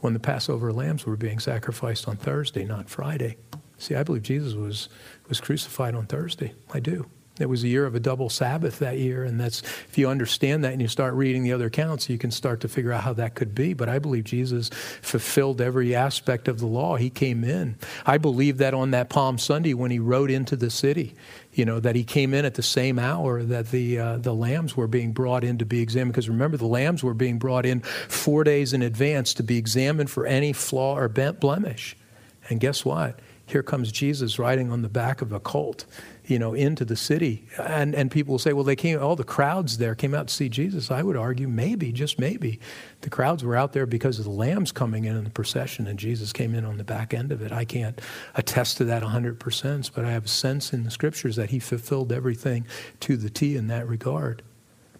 when 0.00 0.14
the 0.14 0.20
Passover 0.20 0.72
lambs 0.72 1.04
were 1.04 1.16
being 1.16 1.38
sacrificed 1.38 2.08
on 2.08 2.16
Thursday, 2.16 2.64
not 2.64 2.88
Friday. 2.88 3.36
See, 3.78 3.94
I 3.94 4.02
believe 4.02 4.22
Jesus 4.22 4.54
was, 4.54 4.88
was 5.28 5.40
crucified 5.40 5.94
on 5.94 6.06
Thursday. 6.06 6.52
I 6.72 6.80
do. 6.80 7.06
It 7.40 7.48
was 7.48 7.64
a 7.64 7.68
year 7.68 7.86
of 7.86 7.94
a 7.94 8.00
double 8.00 8.28
Sabbath 8.28 8.78
that 8.80 8.98
year, 8.98 9.24
and 9.24 9.40
that's 9.40 9.62
if 9.62 9.96
you 9.96 10.08
understand 10.08 10.64
that 10.64 10.72
and 10.72 10.82
you 10.82 10.88
start 10.88 11.14
reading 11.14 11.42
the 11.42 11.52
other 11.52 11.66
accounts, 11.66 12.08
you 12.08 12.18
can 12.18 12.30
start 12.30 12.60
to 12.60 12.68
figure 12.68 12.92
out 12.92 13.02
how 13.02 13.12
that 13.14 13.34
could 13.34 13.54
be. 13.54 13.74
But 13.74 13.88
I 13.88 13.98
believe 13.98 14.24
Jesus 14.24 14.68
fulfilled 15.02 15.60
every 15.60 15.94
aspect 15.94 16.48
of 16.48 16.58
the 16.58 16.66
law. 16.66 16.96
He 16.96 17.10
came 17.10 17.44
in. 17.44 17.76
I 18.06 18.18
believe 18.18 18.58
that 18.58 18.74
on 18.74 18.90
that 18.92 19.08
Palm 19.08 19.38
Sunday 19.38 19.74
when 19.74 19.90
he 19.90 19.98
rode 19.98 20.30
into 20.30 20.56
the 20.56 20.70
city, 20.70 21.14
you 21.52 21.64
know, 21.64 21.80
that 21.80 21.96
he 21.96 22.04
came 22.04 22.32
in 22.34 22.44
at 22.44 22.54
the 22.54 22.62
same 22.62 22.98
hour 22.98 23.42
that 23.42 23.70
the 23.70 23.98
uh, 23.98 24.16
the 24.18 24.34
lambs 24.34 24.76
were 24.76 24.86
being 24.86 25.12
brought 25.12 25.44
in 25.44 25.58
to 25.58 25.66
be 25.66 25.80
examined. 25.80 26.12
Because 26.12 26.28
remember, 26.28 26.56
the 26.56 26.66
lambs 26.66 27.02
were 27.02 27.14
being 27.14 27.38
brought 27.38 27.66
in 27.66 27.80
four 27.80 28.44
days 28.44 28.72
in 28.72 28.82
advance 28.82 29.34
to 29.34 29.42
be 29.42 29.58
examined 29.58 30.10
for 30.10 30.26
any 30.26 30.52
flaw 30.52 30.96
or 30.96 31.08
blemish. 31.08 31.96
And 32.48 32.60
guess 32.60 32.84
what? 32.84 33.18
Here 33.46 33.62
comes 33.64 33.90
Jesus 33.90 34.38
riding 34.38 34.70
on 34.70 34.82
the 34.82 34.88
back 34.88 35.22
of 35.22 35.32
a 35.32 35.40
colt 35.40 35.84
you 36.26 36.38
know, 36.38 36.54
into 36.54 36.84
the 36.84 36.96
city. 36.96 37.46
And, 37.58 37.94
and 37.94 38.10
people 38.10 38.32
will 38.32 38.38
say, 38.38 38.52
well, 38.52 38.64
they 38.64 38.76
came, 38.76 39.00
all 39.00 39.16
the 39.16 39.24
crowds 39.24 39.78
there 39.78 39.94
came 39.94 40.14
out 40.14 40.28
to 40.28 40.34
see 40.34 40.48
Jesus. 40.48 40.90
I 40.90 41.02
would 41.02 41.16
argue 41.16 41.48
maybe, 41.48 41.92
just 41.92 42.18
maybe, 42.18 42.60
the 43.00 43.10
crowds 43.10 43.44
were 43.44 43.56
out 43.56 43.72
there 43.72 43.86
because 43.86 44.18
of 44.18 44.24
the 44.24 44.30
lambs 44.30 44.72
coming 44.72 45.04
in 45.04 45.16
in 45.16 45.24
the 45.24 45.30
procession 45.30 45.86
and 45.86 45.98
Jesus 45.98 46.32
came 46.32 46.54
in 46.54 46.64
on 46.64 46.78
the 46.78 46.84
back 46.84 47.14
end 47.14 47.32
of 47.32 47.42
it. 47.42 47.52
I 47.52 47.64
can't 47.64 48.00
attest 48.34 48.76
to 48.78 48.84
that 48.84 49.02
100%, 49.02 49.90
but 49.94 50.04
I 50.04 50.10
have 50.10 50.24
a 50.26 50.28
sense 50.28 50.72
in 50.72 50.84
the 50.84 50.90
scriptures 50.90 51.36
that 51.36 51.50
he 51.50 51.58
fulfilled 51.58 52.12
everything 52.12 52.66
to 53.00 53.16
the 53.16 53.30
T 53.30 53.56
in 53.56 53.66
that 53.68 53.88
regard. 53.88 54.42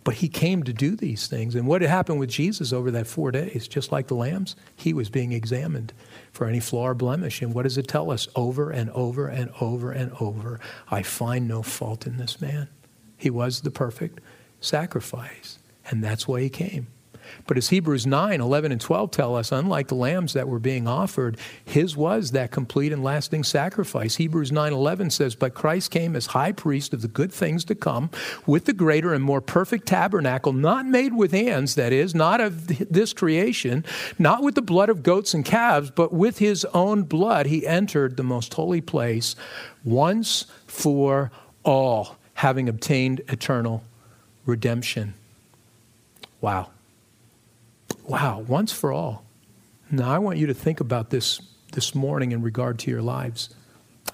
But 0.02 0.14
he 0.14 0.28
came 0.28 0.62
to 0.62 0.72
do 0.72 0.96
these 0.96 1.26
things. 1.26 1.54
And 1.54 1.66
what 1.66 1.82
had 1.82 1.90
happened 1.90 2.18
with 2.18 2.30
Jesus 2.30 2.72
over 2.72 2.90
that 2.90 3.06
four 3.06 3.30
days, 3.30 3.68
just 3.68 3.92
like 3.92 4.06
the 4.06 4.14
lambs, 4.14 4.56
he 4.74 4.94
was 4.94 5.10
being 5.10 5.32
examined 5.32 5.92
for 6.32 6.46
any 6.46 6.60
flaw 6.60 6.88
or 6.88 6.94
blemish. 6.94 7.42
And 7.42 7.52
what 7.54 7.64
does 7.64 7.76
it 7.76 7.86
tell 7.86 8.10
us 8.10 8.26
over 8.34 8.70
and 8.70 8.90
over 8.90 9.28
and 9.28 9.50
over 9.60 9.92
and 9.92 10.12
over? 10.18 10.58
I 10.90 11.02
find 11.02 11.46
no 11.46 11.62
fault 11.62 12.06
in 12.06 12.16
this 12.16 12.40
man. 12.40 12.68
He 13.16 13.28
was 13.28 13.60
the 13.60 13.70
perfect 13.70 14.20
sacrifice. 14.60 15.58
And 15.90 16.02
that's 16.02 16.26
why 16.26 16.40
he 16.40 16.48
came. 16.48 16.86
But 17.46 17.56
as 17.56 17.68
Hebrews 17.68 18.06
9, 18.06 18.40
11, 18.40 18.72
and 18.72 18.80
12 18.80 19.10
tell 19.10 19.36
us, 19.36 19.52
unlike 19.52 19.88
the 19.88 19.94
lambs 19.94 20.32
that 20.32 20.48
were 20.48 20.58
being 20.58 20.86
offered, 20.86 21.36
his 21.64 21.96
was 21.96 22.30
that 22.32 22.50
complete 22.50 22.92
and 22.92 23.02
lasting 23.02 23.44
sacrifice. 23.44 24.16
Hebrews 24.16 24.52
9, 24.52 24.72
11 24.72 25.10
says, 25.10 25.34
But 25.34 25.54
Christ 25.54 25.90
came 25.90 26.16
as 26.16 26.26
high 26.26 26.52
priest 26.52 26.92
of 26.92 27.02
the 27.02 27.08
good 27.08 27.32
things 27.32 27.64
to 27.66 27.74
come 27.74 28.10
with 28.46 28.64
the 28.64 28.72
greater 28.72 29.12
and 29.12 29.22
more 29.22 29.40
perfect 29.40 29.86
tabernacle, 29.86 30.52
not 30.52 30.86
made 30.86 31.14
with 31.14 31.32
hands, 31.32 31.74
that 31.74 31.92
is, 31.92 32.14
not 32.14 32.40
of 32.40 32.66
this 32.90 33.12
creation, 33.12 33.84
not 34.18 34.42
with 34.42 34.54
the 34.54 34.62
blood 34.62 34.88
of 34.88 35.02
goats 35.02 35.34
and 35.34 35.44
calves, 35.44 35.90
but 35.90 36.12
with 36.12 36.38
his 36.38 36.64
own 36.66 37.02
blood 37.02 37.46
he 37.46 37.66
entered 37.66 38.16
the 38.16 38.22
most 38.22 38.54
holy 38.54 38.80
place 38.80 39.36
once 39.84 40.46
for 40.66 41.30
all, 41.64 42.16
having 42.34 42.68
obtained 42.68 43.20
eternal 43.28 43.82
redemption. 44.46 45.14
Wow. 46.40 46.70
Wow, 48.10 48.40
once 48.40 48.72
for 48.72 48.92
all. 48.92 49.24
Now, 49.88 50.10
I 50.10 50.18
want 50.18 50.38
you 50.38 50.48
to 50.48 50.54
think 50.54 50.80
about 50.80 51.10
this 51.10 51.40
this 51.70 51.94
morning 51.94 52.32
in 52.32 52.42
regard 52.42 52.80
to 52.80 52.90
your 52.90 53.02
lives. 53.02 53.54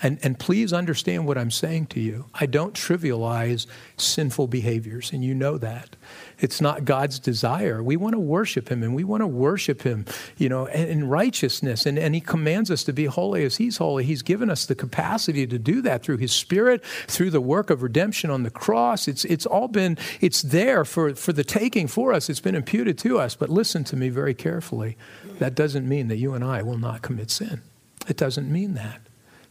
And, 0.02 0.18
and 0.22 0.38
please 0.38 0.72
understand 0.72 1.26
what 1.26 1.38
I'm 1.38 1.50
saying 1.50 1.86
to 1.86 2.00
you. 2.00 2.26
I 2.34 2.46
don't 2.46 2.74
trivialize 2.74 3.66
sinful 3.96 4.48
behaviors, 4.48 5.12
and 5.12 5.24
you 5.24 5.34
know 5.34 5.56
that. 5.58 5.96
It's 6.38 6.60
not 6.60 6.84
God's 6.84 7.18
desire. 7.18 7.82
We 7.82 7.96
want 7.96 8.12
to 8.12 8.18
worship 8.18 8.70
Him, 8.70 8.82
and 8.82 8.94
we 8.94 9.04
want 9.04 9.22
to 9.22 9.26
worship 9.26 9.82
Him, 9.82 10.04
you 10.36 10.50
know, 10.50 10.66
in 10.66 11.08
righteousness. 11.08 11.86
And, 11.86 11.98
and 11.98 12.14
He 12.14 12.20
commands 12.20 12.70
us 12.70 12.84
to 12.84 12.92
be 12.92 13.06
holy 13.06 13.44
as 13.44 13.56
He's 13.56 13.78
holy. 13.78 14.04
He's 14.04 14.22
given 14.22 14.50
us 14.50 14.66
the 14.66 14.74
capacity 14.74 15.46
to 15.46 15.58
do 15.58 15.80
that 15.82 16.02
through 16.02 16.18
His 16.18 16.32
Spirit, 16.32 16.84
through 17.06 17.30
the 17.30 17.40
work 17.40 17.70
of 17.70 17.82
redemption 17.82 18.28
on 18.30 18.42
the 18.42 18.50
cross. 18.50 19.08
It's, 19.08 19.24
it's 19.24 19.46
all 19.46 19.68
been, 19.68 19.96
it's 20.20 20.42
there 20.42 20.84
for, 20.84 21.14
for 21.14 21.32
the 21.32 21.44
taking 21.44 21.86
for 21.86 22.12
us. 22.12 22.28
It's 22.28 22.40
been 22.40 22.54
imputed 22.54 22.98
to 22.98 23.18
us. 23.18 23.34
But 23.34 23.48
listen 23.48 23.82
to 23.84 23.96
me 23.96 24.10
very 24.10 24.34
carefully. 24.34 24.98
That 25.38 25.54
doesn't 25.54 25.88
mean 25.88 26.08
that 26.08 26.16
you 26.16 26.34
and 26.34 26.44
I 26.44 26.62
will 26.62 26.78
not 26.78 27.00
commit 27.00 27.30
sin. 27.30 27.62
It 28.08 28.16
doesn't 28.18 28.50
mean 28.50 28.74
that. 28.74 29.05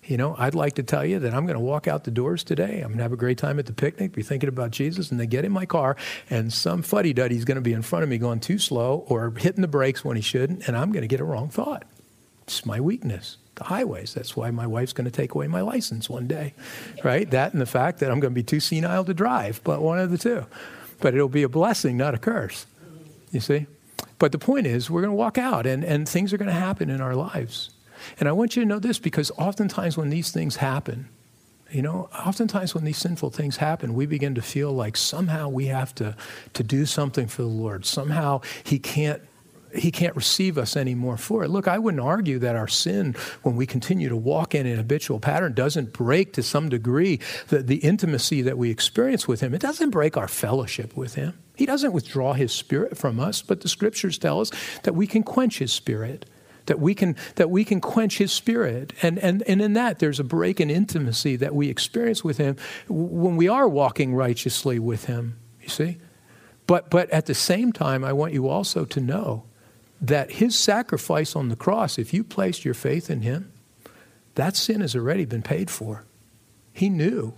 You 0.08 0.18
know, 0.18 0.36
I'd 0.38 0.54
like 0.54 0.76
to 0.76 0.84
tell 0.84 1.04
you 1.04 1.18
that 1.20 1.34
I'm 1.34 1.46
going 1.46 1.56
to 1.56 1.63
walk 1.63 1.88
out 1.88 2.04
the 2.04 2.12
doors 2.12 2.44
today. 2.44 2.82
I'm 2.82 2.89
going 2.89 2.98
to 2.98 3.04
have 3.04 3.13
a 3.13 3.18
great 3.18 3.39
time 3.39 3.58
at 3.58 3.65
the 3.65 3.74
picnic, 3.74 4.13
be 4.13 4.22
thinking 4.22 4.50
about 4.50 4.70
Jesus, 4.70 5.10
and 5.10 5.20
then 5.20 5.28
get 5.28 5.46
in 5.46 5.52
my 5.52 5.65
car, 5.65 5.98
and 6.30 6.54
some 6.54 6.84
fuddy 6.84 7.12
duddy 7.12 7.36
is 7.36 7.46
going 7.46 7.56
to 7.56 7.62
be 7.62 7.74
in 7.74 7.82
front 7.82 8.04
of 8.04 8.10
me 8.10 8.20
going 8.20 8.39
too 8.39 8.60
slow 8.60 9.04
or 9.08 9.32
hitting 9.32 9.62
the 9.62 9.68
brakes 9.68 10.06
when 10.06 10.15
he 10.15 10.22
shouldn't, 10.22 10.68
and 10.68 10.78
I'm 10.78 10.91
going 10.91 11.02
to 11.02 11.08
get 11.08 11.22
a 11.22 11.24
wrong 11.24 11.50
thought. 11.50 11.86
It's 12.44 12.68
my 12.68 12.80
weakness, 12.80 13.38
the 13.56 13.63
highways. 13.63 14.13
That's 14.13 14.38
why 14.38 14.52
my 14.52 14.68
wife's 14.68 14.94
going 14.94 15.06
to 15.06 15.12
take 15.12 15.34
away 15.34 15.48
my 15.48 15.62
license 15.62 16.08
one 16.08 16.28
day, 16.28 16.54
right? 17.04 17.30
That 17.32 17.54
and 17.54 17.62
the 17.62 17.65
fact 17.65 18.00
that 18.00 18.12
I'm 18.12 18.20
going 18.20 18.32
to 18.32 18.36
be 18.36 18.44
too 18.44 18.60
senile 18.60 19.06
to 19.06 19.13
drive, 19.15 19.62
but 19.63 19.82
one 19.82 19.98
of 19.98 20.12
the 20.12 20.20
two. 20.20 20.46
But 21.00 21.15
it'll 21.15 21.30
be 21.30 21.44
a 21.44 21.50
blessing, 21.50 21.98
not 21.98 22.13
a 22.13 22.20
curse. 22.20 22.68
You 23.32 23.39
see? 23.39 23.65
But 24.20 24.32
the 24.32 24.38
point 24.39 24.68
is, 24.68 24.89
we're 24.89 25.02
going 25.02 25.12
to 25.12 25.18
walk 25.18 25.39
out, 25.39 25.65
and, 25.65 25.84
and 25.84 26.08
things 26.08 26.32
are 26.32 26.38
going 26.38 26.48
to 26.48 26.54
happen 26.54 26.91
in 26.91 27.02
our 27.02 27.15
lives. 27.15 27.72
And 28.20 28.30
I 28.30 28.32
want 28.32 28.56
you 28.56 28.63
to 28.63 28.68
know 28.68 28.80
this 28.80 29.00
because 29.00 29.32
oftentimes 29.32 29.98
when 29.98 30.10
these 30.10 30.32
things 30.32 30.58
happen, 30.58 31.10
you 31.72 31.82
know, 31.82 32.10
oftentimes 32.13 32.76
when 32.76 32.84
these 32.84 32.98
sinful 32.98 33.32
things 33.32 33.58
happen, 33.58 33.94
we 33.94 34.06
begin 34.06 34.36
to 34.36 34.41
feel 34.41 34.72
like 34.72 34.96
somehow 34.96 35.50
we 35.50 35.65
have 35.65 35.94
to, 35.96 36.15
to 36.54 36.63
do 36.63 36.86
something 36.86 37.28
for 37.28 37.41
the 37.41 37.48
Lord. 37.48 37.86
Somehow 37.86 38.41
He 38.63 38.80
can't 38.80 39.22
he 39.78 39.91
can't 39.91 40.15
receive 40.15 40.58
us 40.58 40.76
anymore 40.76 41.18
for 41.18 41.44
it. 41.44 41.50
Look, 41.50 41.68
I 41.68 41.78
wouldn't 41.80 42.02
argue 42.02 42.39
that 42.39 42.56
our 42.56 42.68
sin, 42.68 43.15
when 43.44 43.56
we 43.56 43.65
continue 43.65 44.10
to 44.10 44.15
walk 44.15 44.56
in 44.56 44.65
an 44.65 44.78
habitual 44.78 45.20
pattern, 45.20 45.54
doesn't 45.54 45.94
break 45.94 46.34
to 46.34 46.44
some 46.44 46.70
degree 46.70 47.20
the, 47.50 47.62
the 47.62 47.78
intimacy 47.78 48.41
that 48.44 48.58
we 48.58 48.70
experience 48.72 49.28
with 49.28 49.41
Him. 49.41 49.54
It 49.54 49.62
doesn't 49.62 49.89
break 49.89 50.18
our 50.18 50.28
fellowship 50.28 50.96
with 50.96 51.15
Him. 51.15 51.38
He 51.56 51.65
doesn't 51.65 51.94
withdraw 51.94 52.34
His 52.34 52.54
Spirit 52.54 52.98
from 52.98 53.20
us, 53.20 53.41
but 53.41 53.62
the 53.62 53.68
scriptures 53.68 54.18
tell 54.18 54.39
us 54.39 54.52
that 54.84 54.96
we 54.96 55.08
can 55.08 55.24
quench 55.24 55.60
His 55.60 55.74
Spirit 55.74 56.26
that 56.65 56.80
we 56.80 56.95
can 56.95 57.15
that 57.36 57.49
we 57.49 57.63
can 57.63 57.82
quench 57.82 58.17
his 58.17 58.32
spirit. 58.32 58.93
And 59.01 59.19
and 59.19 59.43
and 59.43 59.62
in 59.62 59.73
that 59.73 59.99
there's 59.99 60.19
a 60.19 60.23
break 60.23 60.60
in 60.60 60.69
intimacy 60.69 61.36
that 61.38 61.56
we 61.56 61.69
experience 61.69 62.23
with 62.23 62.38
him 62.38 62.56
when 62.88 63.36
we 63.36 63.47
are 63.47 63.67
walking 63.67 64.13
righteously 64.13 64.80
with 64.80 65.06
him 65.06 65.38
you 65.65 65.69
see? 65.69 65.97
But 66.67 66.89
but 66.89 67.10
at 67.10 67.25
the 67.25 67.36
same 67.36 67.73
time 67.73 68.04
i 68.04 68.13
want 68.13 68.34
you 68.34 68.47
also 68.47 68.86
to 68.86 69.01
know 69.01 69.43
that 69.99 70.34
his 70.34 70.58
sacrifice 70.58 71.36
on 71.36 71.49
the 71.49 71.56
cross 71.56 71.97
if 71.97 72.13
you 72.13 72.23
placed 72.23 72.63
your 72.63 72.73
faith 72.73 73.10
in 73.10 73.21
him 73.21 73.51
that 74.36 74.56
sin 74.56 74.82
has 74.82 74.95
already 74.95 75.25
been 75.25 75.41
paid 75.41 75.71
for. 75.71 76.04
He 76.73 76.89
knew. 76.89 77.34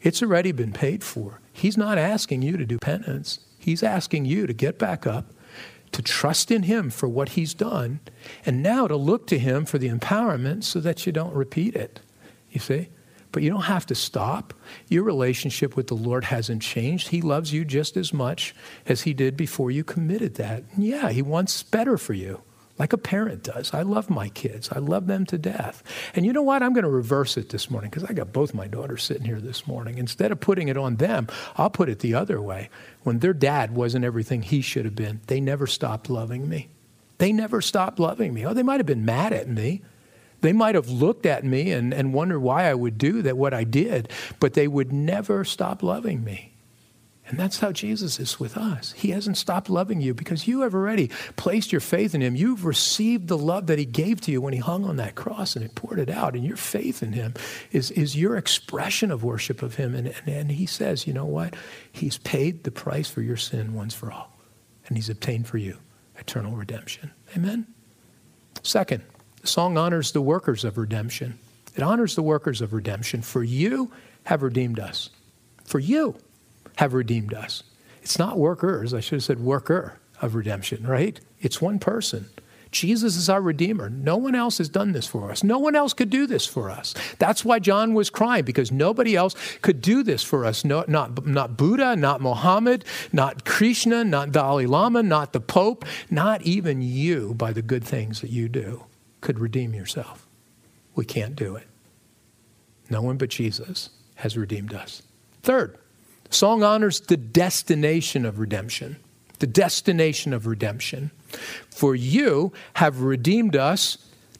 It's 0.00 0.22
already 0.22 0.50
been 0.52 0.72
paid 0.72 1.04
for. 1.04 1.40
He's 1.52 1.76
not 1.76 1.98
asking 1.98 2.40
you 2.40 2.56
to 2.56 2.64
do 2.64 2.78
penance. 2.78 3.40
He's 3.58 3.82
asking 3.82 4.24
you 4.24 4.46
to 4.46 4.54
get 4.54 4.78
back 4.78 5.06
up 5.06 5.26
to 5.92 6.02
trust 6.02 6.50
in 6.50 6.64
Him 6.64 6.90
for 6.90 7.08
what 7.08 7.30
He's 7.30 7.54
done, 7.54 8.00
and 8.44 8.62
now 8.62 8.86
to 8.86 8.96
look 8.96 9.26
to 9.28 9.38
Him 9.38 9.64
for 9.64 9.78
the 9.78 9.88
empowerment 9.88 10.64
so 10.64 10.80
that 10.80 11.06
you 11.06 11.12
don't 11.12 11.34
repeat 11.34 11.74
it. 11.74 12.00
You 12.50 12.60
see? 12.60 12.88
But 13.30 13.42
you 13.42 13.50
don't 13.50 13.62
have 13.62 13.86
to 13.86 13.94
stop. 13.94 14.54
Your 14.88 15.02
relationship 15.02 15.76
with 15.76 15.88
the 15.88 15.94
Lord 15.94 16.24
hasn't 16.24 16.62
changed. 16.62 17.08
He 17.08 17.20
loves 17.20 17.52
you 17.52 17.64
just 17.64 17.96
as 17.96 18.12
much 18.12 18.54
as 18.86 19.02
He 19.02 19.12
did 19.12 19.36
before 19.36 19.70
you 19.70 19.84
committed 19.84 20.36
that. 20.36 20.64
And 20.74 20.84
yeah, 20.84 21.10
He 21.10 21.22
wants 21.22 21.62
better 21.62 21.98
for 21.98 22.14
you 22.14 22.42
like 22.78 22.92
a 22.92 22.98
parent 22.98 23.42
does. 23.42 23.74
I 23.74 23.82
love 23.82 24.08
my 24.08 24.28
kids. 24.28 24.68
I 24.70 24.78
love 24.78 25.06
them 25.06 25.26
to 25.26 25.38
death. 25.38 25.82
And 26.14 26.24
you 26.24 26.32
know 26.32 26.42
what? 26.42 26.62
I'm 26.62 26.72
going 26.72 26.84
to 26.84 26.90
reverse 26.90 27.36
it 27.36 27.48
this 27.48 27.70
morning 27.70 27.90
because 27.90 28.04
I 28.04 28.12
got 28.12 28.32
both 28.32 28.54
my 28.54 28.66
daughters 28.66 29.02
sitting 29.02 29.24
here 29.24 29.40
this 29.40 29.66
morning. 29.66 29.98
Instead 29.98 30.30
of 30.30 30.40
putting 30.40 30.68
it 30.68 30.76
on 30.76 30.96
them, 30.96 31.26
I'll 31.56 31.70
put 31.70 31.88
it 31.88 31.98
the 31.98 32.14
other 32.14 32.40
way. 32.40 32.70
When 33.02 33.18
their 33.18 33.32
dad 33.32 33.74
wasn't 33.74 34.04
everything 34.04 34.42
he 34.42 34.60
should 34.60 34.84
have 34.84 34.96
been, 34.96 35.20
they 35.26 35.40
never 35.40 35.66
stopped 35.66 36.08
loving 36.08 36.48
me. 36.48 36.68
They 37.18 37.32
never 37.32 37.60
stopped 37.60 37.98
loving 37.98 38.32
me. 38.32 38.46
Oh, 38.46 38.54
they 38.54 38.62
might 38.62 38.78
have 38.78 38.86
been 38.86 39.04
mad 39.04 39.32
at 39.32 39.48
me. 39.48 39.82
They 40.40 40.52
might 40.52 40.76
have 40.76 40.88
looked 40.88 41.26
at 41.26 41.44
me 41.44 41.72
and, 41.72 41.92
and 41.92 42.14
wondered 42.14 42.40
why 42.40 42.70
I 42.70 42.74
would 42.74 42.96
do 42.96 43.22
that, 43.22 43.36
what 43.36 43.52
I 43.52 43.64
did, 43.64 44.12
but 44.38 44.54
they 44.54 44.68
would 44.68 44.92
never 44.92 45.44
stop 45.44 45.82
loving 45.82 46.22
me. 46.22 46.52
And 47.28 47.38
that's 47.38 47.58
how 47.58 47.72
Jesus 47.72 48.18
is 48.18 48.40
with 48.40 48.56
us. 48.56 48.92
He 48.92 49.10
hasn't 49.10 49.36
stopped 49.36 49.68
loving 49.68 50.00
you 50.00 50.14
because 50.14 50.48
you 50.48 50.62
have 50.62 50.74
already 50.74 51.10
placed 51.36 51.72
your 51.72 51.80
faith 51.82 52.14
in 52.14 52.22
Him. 52.22 52.34
You've 52.34 52.64
received 52.64 53.28
the 53.28 53.36
love 53.36 53.66
that 53.66 53.78
He 53.78 53.84
gave 53.84 54.22
to 54.22 54.32
you 54.32 54.40
when 54.40 54.54
He 54.54 54.60
hung 54.60 54.84
on 54.86 54.96
that 54.96 55.14
cross 55.14 55.54
and 55.54 55.62
He 55.62 55.68
poured 55.68 55.98
it 55.98 56.08
out. 56.08 56.34
And 56.34 56.44
your 56.44 56.56
faith 56.56 57.02
in 57.02 57.12
Him 57.12 57.34
is, 57.70 57.90
is 57.90 58.16
your 58.16 58.36
expression 58.36 59.10
of 59.10 59.22
worship 59.22 59.62
of 59.62 59.74
Him. 59.74 59.94
And, 59.94 60.08
and, 60.08 60.28
and 60.28 60.52
He 60.52 60.64
says, 60.64 61.06
you 61.06 61.12
know 61.12 61.26
what? 61.26 61.54
He's 61.92 62.16
paid 62.16 62.64
the 62.64 62.70
price 62.70 63.10
for 63.10 63.20
your 63.20 63.36
sin 63.36 63.74
once 63.74 63.92
for 63.92 64.10
all. 64.10 64.32
And 64.86 64.96
He's 64.96 65.10
obtained 65.10 65.46
for 65.46 65.58
you 65.58 65.76
eternal 66.16 66.52
redemption. 66.52 67.10
Amen? 67.36 67.66
Second, 68.62 69.02
the 69.42 69.46
song 69.46 69.76
honors 69.76 70.12
the 70.12 70.22
workers 70.22 70.64
of 70.64 70.78
redemption. 70.78 71.38
It 71.76 71.82
honors 71.82 72.14
the 72.14 72.22
workers 72.22 72.62
of 72.62 72.72
redemption. 72.72 73.20
For 73.20 73.44
you 73.44 73.92
have 74.24 74.42
redeemed 74.42 74.80
us. 74.80 75.10
For 75.64 75.78
you 75.78 76.16
have 76.78 76.94
redeemed 76.94 77.34
us. 77.34 77.64
It's 78.02 78.20
not 78.20 78.38
workers, 78.38 78.94
I 78.94 79.00
should 79.00 79.16
have 79.16 79.24
said 79.24 79.40
worker 79.40 79.98
of 80.22 80.36
redemption, 80.36 80.86
right? 80.86 81.20
It's 81.40 81.60
one 81.60 81.80
person. 81.80 82.30
Jesus 82.70 83.16
is 83.16 83.28
our 83.28 83.40
Redeemer. 83.40 83.90
No 83.90 84.16
one 84.16 84.34
else 84.34 84.58
has 84.58 84.68
done 84.68 84.92
this 84.92 85.06
for 85.06 85.30
us. 85.30 85.42
No 85.42 85.58
one 85.58 85.74
else 85.74 85.92
could 85.92 86.10
do 86.10 86.26
this 86.26 86.46
for 86.46 86.70
us. 86.70 86.94
That's 87.18 87.44
why 87.44 87.58
John 87.58 87.94
was 87.94 88.10
crying, 88.10 88.44
because 88.44 88.70
nobody 88.70 89.16
else 89.16 89.34
could 89.60 89.80
do 89.80 90.04
this 90.04 90.22
for 90.22 90.44
us. 90.44 90.64
No, 90.64 90.84
not, 90.86 91.26
not 91.26 91.56
Buddha, 91.56 91.96
not 91.96 92.20
Mohammed, 92.20 92.84
not 93.12 93.44
Krishna, 93.44 94.04
not 94.04 94.30
Dalai 94.30 94.66
Lama, 94.66 95.02
not 95.02 95.32
the 95.32 95.40
Pope, 95.40 95.84
not 96.10 96.42
even 96.42 96.80
you, 96.80 97.34
by 97.34 97.52
the 97.52 97.62
good 97.62 97.82
things 97.82 98.20
that 98.20 98.30
you 98.30 98.48
do, 98.48 98.84
could 99.20 99.40
redeem 99.40 99.74
yourself. 99.74 100.28
We 100.94 101.06
can't 101.06 101.34
do 101.34 101.56
it. 101.56 101.66
No 102.88 103.02
one 103.02 103.16
but 103.16 103.30
Jesus 103.30 103.90
has 104.16 104.36
redeemed 104.36 104.74
us. 104.74 105.02
Third, 105.42 105.78
Song 106.30 106.62
honors 106.62 107.00
the 107.00 107.16
destination 107.16 108.24
of 108.24 108.38
redemption. 108.38 108.96
The 109.38 109.46
destination 109.46 110.32
of 110.32 110.46
redemption. 110.46 111.10
For 111.70 111.94
you 111.94 112.52
have 112.74 113.02
redeemed 113.02 113.56
us 113.56 113.98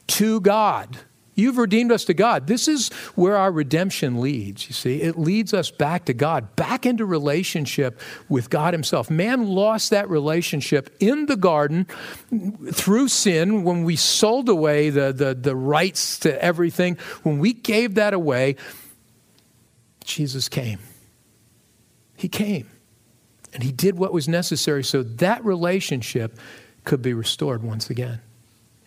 to 0.09 0.41
God. 0.41 0.99
You've 1.39 1.59
redeemed 1.59 1.93
us 1.93 2.05
to 2.07 2.15
God. 2.15 2.49
This 2.49 2.67
is 2.67 2.89
where 3.15 3.37
our 3.37 3.53
redemption 3.53 4.21
leads, 4.21 4.67
you 4.67 4.73
see. 4.73 5.01
It 5.03 5.17
leads 5.17 5.55
us 5.55 5.71
back 5.71 6.07
to 6.07 6.13
God, 6.13 6.57
back 6.57 6.85
into 6.85 7.07
relationship 7.07 8.01
with 8.29 8.51
God 8.51 8.75
Himself. 8.75 9.09
Man 9.09 9.47
lost 9.47 9.91
that 9.91 10.11
relationship 10.11 10.97
in 10.99 11.27
the 11.27 11.37
garden 11.37 11.87
through 12.73 13.07
sin 13.07 13.63
when 13.63 13.85
we 13.85 13.95
sold 13.95 14.49
away 14.49 14.91
the, 14.91 15.13
the, 15.13 15.33
the 15.33 15.55
rights 15.55 16.19
to 16.21 16.43
everything. 16.43 16.97
When 17.23 17.39
we 17.39 17.53
gave 17.53 17.95
that 17.95 18.15
away, 18.15 18.57
Jesus 20.05 20.49
came. 20.49 20.81
He 22.19 22.29
came 22.29 22.69
and 23.55 23.63
he 23.63 23.71
did 23.71 23.97
what 23.97 24.13
was 24.13 24.29
necessary 24.29 24.83
so 24.83 25.03
that 25.03 25.43
relationship 25.45 26.37
could 26.85 27.01
be 27.01 27.15
restored 27.15 27.63
once 27.63 27.89
again. 27.89 28.21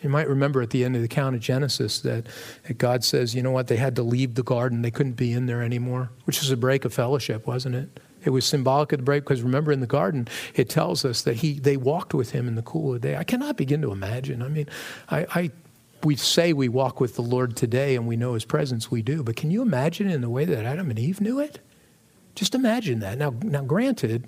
You 0.03 0.09
might 0.09 0.27
remember 0.27 0.61
at 0.61 0.71
the 0.71 0.83
end 0.83 0.95
of 0.95 1.01
the 1.01 1.05
account 1.05 1.35
of 1.35 1.41
Genesis 1.41 2.01
that, 2.01 2.25
that 2.67 2.77
God 2.77 3.05
says, 3.05 3.33
you 3.33 3.41
know 3.41 3.51
what, 3.51 3.67
they 3.67 3.77
had 3.77 3.95
to 3.95 4.03
leave 4.03 4.35
the 4.35 4.43
garden. 4.43 4.81
They 4.81 4.91
couldn't 4.91 5.13
be 5.13 5.31
in 5.31 5.45
there 5.45 5.61
anymore, 5.61 6.09
which 6.25 6.41
was 6.41 6.51
a 6.51 6.57
break 6.57 6.83
of 6.83 6.93
fellowship, 6.93 7.47
wasn't 7.47 7.75
it? 7.75 7.99
It 8.25 8.31
was 8.31 8.43
symbolic 8.43 8.91
of 8.91 8.99
the 8.99 9.03
break 9.03 9.23
because 9.23 9.41
remember 9.41 9.71
in 9.71 9.79
the 9.79 9.87
garden, 9.87 10.27
it 10.53 10.69
tells 10.69 11.05
us 11.05 11.21
that 11.21 11.37
he, 11.37 11.53
they 11.53 11.77
walked 11.77 12.13
with 12.13 12.31
him 12.31 12.49
in 12.49 12.55
the 12.55 12.61
cool 12.61 12.93
of 12.93 13.01
the 13.01 13.07
day. 13.07 13.15
I 13.15 13.23
cannot 13.23 13.55
begin 13.55 13.81
to 13.83 13.91
imagine. 13.91 14.41
I 14.41 14.49
mean, 14.49 14.67
I, 15.09 15.25
I 15.33 15.51
we 16.03 16.15
say 16.17 16.51
we 16.51 16.67
walk 16.67 16.99
with 16.99 17.15
the 17.15 17.21
Lord 17.21 17.55
today 17.55 17.95
and 17.95 18.07
we 18.07 18.17
know 18.17 18.33
his 18.33 18.43
presence, 18.43 18.91
we 18.91 19.01
do. 19.01 19.23
But 19.23 19.35
can 19.37 19.51
you 19.51 19.61
imagine 19.61 20.09
in 20.09 20.21
the 20.21 20.29
way 20.29 20.45
that 20.45 20.65
Adam 20.65 20.89
and 20.89 20.99
Eve 20.99 21.21
knew 21.21 21.39
it? 21.39 21.59
Just 22.35 22.55
imagine 22.55 22.99
that. 22.99 23.17
Now, 23.17 23.33
now, 23.43 23.61
granted, 23.61 24.27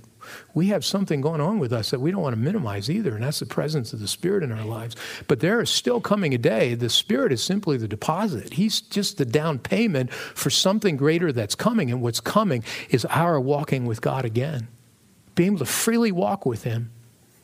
we 0.53 0.67
have 0.67 0.83
something 0.83 1.21
going 1.21 1.41
on 1.41 1.59
with 1.59 1.71
us 1.71 1.91
that 1.91 1.99
we 1.99 2.11
don't 2.11 2.21
want 2.21 2.33
to 2.33 2.41
minimize 2.41 2.89
either, 2.89 3.15
and 3.15 3.23
that's 3.23 3.39
the 3.39 3.45
presence 3.45 3.93
of 3.93 3.99
the 3.99 4.07
Spirit 4.07 4.43
in 4.43 4.51
our 4.51 4.65
lives. 4.65 4.95
But 5.27 5.39
there 5.39 5.61
is 5.61 5.69
still 5.69 6.01
coming 6.01 6.33
a 6.33 6.37
day, 6.37 6.75
the 6.75 6.89
Spirit 6.89 7.31
is 7.31 7.43
simply 7.43 7.77
the 7.77 7.87
deposit. 7.87 8.53
He's 8.53 8.81
just 8.81 9.17
the 9.17 9.25
down 9.25 9.59
payment 9.59 10.11
for 10.13 10.49
something 10.49 10.97
greater 10.97 11.31
that's 11.31 11.55
coming, 11.55 11.91
and 11.91 12.01
what's 12.01 12.19
coming 12.19 12.63
is 12.89 13.05
our 13.05 13.39
walking 13.39 13.85
with 13.85 14.01
God 14.01 14.25
again, 14.25 14.67
being 15.35 15.53
able 15.53 15.59
to 15.59 15.65
freely 15.65 16.11
walk 16.11 16.45
with 16.45 16.63
Him 16.63 16.91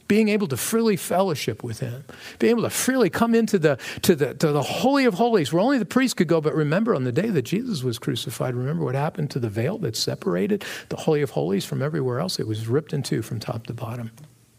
being 0.09 0.27
able 0.27 0.47
to 0.47 0.57
freely 0.57 0.97
fellowship 0.97 1.63
with 1.63 1.79
him, 1.79 2.03
being 2.39 2.51
able 2.51 2.63
to 2.63 2.69
freely 2.69 3.09
come 3.09 3.33
into 3.35 3.57
the, 3.57 3.79
to 4.01 4.15
the, 4.15 4.33
to 4.33 4.51
the 4.51 4.61
Holy 4.61 5.05
of 5.05 5.13
Holies 5.13 5.53
where 5.53 5.61
only 5.61 5.77
the 5.77 5.85
priest 5.85 6.17
could 6.17 6.27
go. 6.27 6.41
But 6.41 6.55
remember, 6.55 6.93
on 6.95 7.05
the 7.05 7.11
day 7.11 7.29
that 7.29 7.43
Jesus 7.43 7.83
was 7.83 7.99
crucified, 7.99 8.55
remember 8.55 8.83
what 8.83 8.95
happened 8.95 9.29
to 9.31 9.39
the 9.39 9.49
veil 9.49 9.77
that 9.77 9.95
separated 9.95 10.65
the 10.89 10.97
Holy 10.97 11.21
of 11.21 11.29
Holies 11.29 11.63
from 11.63 11.81
everywhere 11.81 12.19
else? 12.19 12.39
It 12.39 12.47
was 12.47 12.67
ripped 12.67 12.91
in 12.91 13.03
two 13.03 13.21
from 13.21 13.39
top 13.39 13.67
to 13.67 13.73
bottom. 13.73 14.11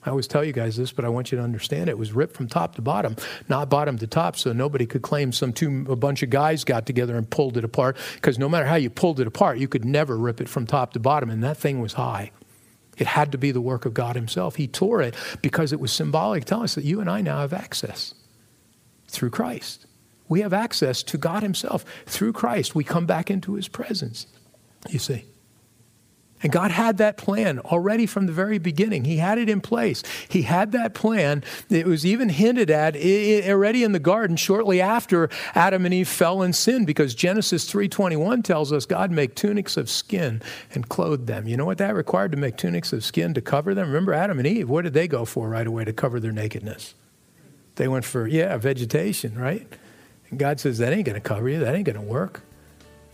I 0.06 0.10
always 0.10 0.28
tell 0.28 0.44
you 0.44 0.52
guys 0.52 0.76
this, 0.76 0.92
but 0.92 1.04
I 1.04 1.08
want 1.08 1.30
you 1.30 1.38
to 1.38 1.44
understand 1.44 1.90
it. 1.90 1.98
was 1.98 2.12
ripped 2.12 2.34
from 2.34 2.46
top 2.46 2.76
to 2.76 2.82
bottom, 2.82 3.16
not 3.48 3.68
bottom 3.68 3.98
to 3.98 4.06
top, 4.06 4.36
so 4.36 4.52
nobody 4.52 4.86
could 4.86 5.02
claim 5.02 5.32
some 5.32 5.52
two 5.52 5.84
a 5.90 5.96
bunch 5.96 6.22
of 6.22 6.30
guys 6.30 6.64
got 6.64 6.86
together 6.86 7.16
and 7.16 7.28
pulled 7.28 7.58
it 7.58 7.64
apart. 7.64 7.98
Because 8.14 8.38
no 8.38 8.48
matter 8.48 8.64
how 8.64 8.76
you 8.76 8.88
pulled 8.88 9.20
it 9.20 9.26
apart, 9.26 9.58
you 9.58 9.68
could 9.68 9.84
never 9.84 10.16
rip 10.16 10.40
it 10.40 10.48
from 10.48 10.64
top 10.64 10.94
to 10.94 11.00
bottom, 11.00 11.28
and 11.28 11.42
that 11.42 11.58
thing 11.58 11.80
was 11.80 11.94
high. 11.94 12.30
It 12.98 13.06
had 13.06 13.32
to 13.32 13.38
be 13.38 13.50
the 13.50 13.60
work 13.60 13.86
of 13.86 13.94
God 13.94 14.16
Himself. 14.16 14.56
He 14.56 14.66
tore 14.66 15.00
it 15.00 15.14
because 15.42 15.72
it 15.72 15.80
was 15.80 15.92
symbolic, 15.92 16.44
telling 16.44 16.64
us 16.64 16.74
that 16.74 16.84
you 16.84 17.00
and 17.00 17.08
I 17.08 17.20
now 17.20 17.40
have 17.40 17.52
access 17.52 18.14
through 19.08 19.30
Christ. 19.30 19.86
We 20.28 20.42
have 20.42 20.52
access 20.52 21.02
to 21.04 21.18
God 21.18 21.42
Himself 21.42 21.84
through 22.06 22.32
Christ. 22.32 22.74
We 22.74 22.84
come 22.84 23.06
back 23.06 23.30
into 23.30 23.54
His 23.54 23.68
presence, 23.68 24.26
you 24.88 24.98
see. 24.98 25.24
And 26.42 26.50
God 26.50 26.70
had 26.70 26.96
that 26.98 27.16
plan 27.16 27.58
already 27.58 28.06
from 28.06 28.26
the 28.26 28.32
very 28.32 28.58
beginning. 28.58 29.04
He 29.04 29.18
had 29.18 29.38
it 29.38 29.48
in 29.48 29.60
place. 29.60 30.02
He 30.28 30.42
had 30.42 30.72
that 30.72 30.94
plan. 30.94 31.44
It 31.68 31.86
was 31.86 32.06
even 32.06 32.30
hinted 32.30 32.70
at 32.70 32.96
already 32.96 33.84
in 33.84 33.92
the 33.92 33.98
garden 33.98 34.36
shortly 34.36 34.80
after 34.80 35.28
Adam 35.54 35.84
and 35.84 35.92
Eve 35.92 36.08
fell 36.08 36.42
in 36.42 36.52
sin 36.52 36.84
because 36.84 37.14
Genesis 37.14 37.70
3:21 37.70 38.42
tells 38.42 38.72
us 38.72 38.86
God 38.86 39.10
made 39.10 39.36
tunics 39.36 39.76
of 39.76 39.90
skin 39.90 40.40
and 40.74 40.88
clothed 40.88 41.26
them. 41.26 41.46
You 41.46 41.56
know 41.56 41.66
what 41.66 41.78
that 41.78 41.94
required 41.94 42.32
to 42.32 42.38
make 42.38 42.56
tunics 42.56 42.92
of 42.92 43.04
skin 43.04 43.34
to 43.34 43.42
cover 43.42 43.74
them? 43.74 43.88
Remember 43.88 44.14
Adam 44.14 44.38
and 44.38 44.46
Eve, 44.46 44.68
what 44.68 44.84
did 44.84 44.94
they 44.94 45.08
go 45.08 45.24
for 45.24 45.48
right 45.48 45.66
away 45.66 45.84
to 45.84 45.92
cover 45.92 46.20
their 46.20 46.32
nakedness? 46.32 46.94
They 47.76 47.88
went 47.88 48.04
for 48.04 48.26
yeah, 48.26 48.56
vegetation, 48.56 49.38
right? 49.38 49.66
And 50.30 50.38
God 50.38 50.60
says 50.60 50.78
that 50.78 50.92
ain't 50.92 51.06
going 51.06 51.20
to 51.20 51.20
cover 51.20 51.48
you. 51.48 51.60
That 51.60 51.74
ain't 51.74 51.86
going 51.86 51.96
to 51.96 52.02
work. 52.02 52.42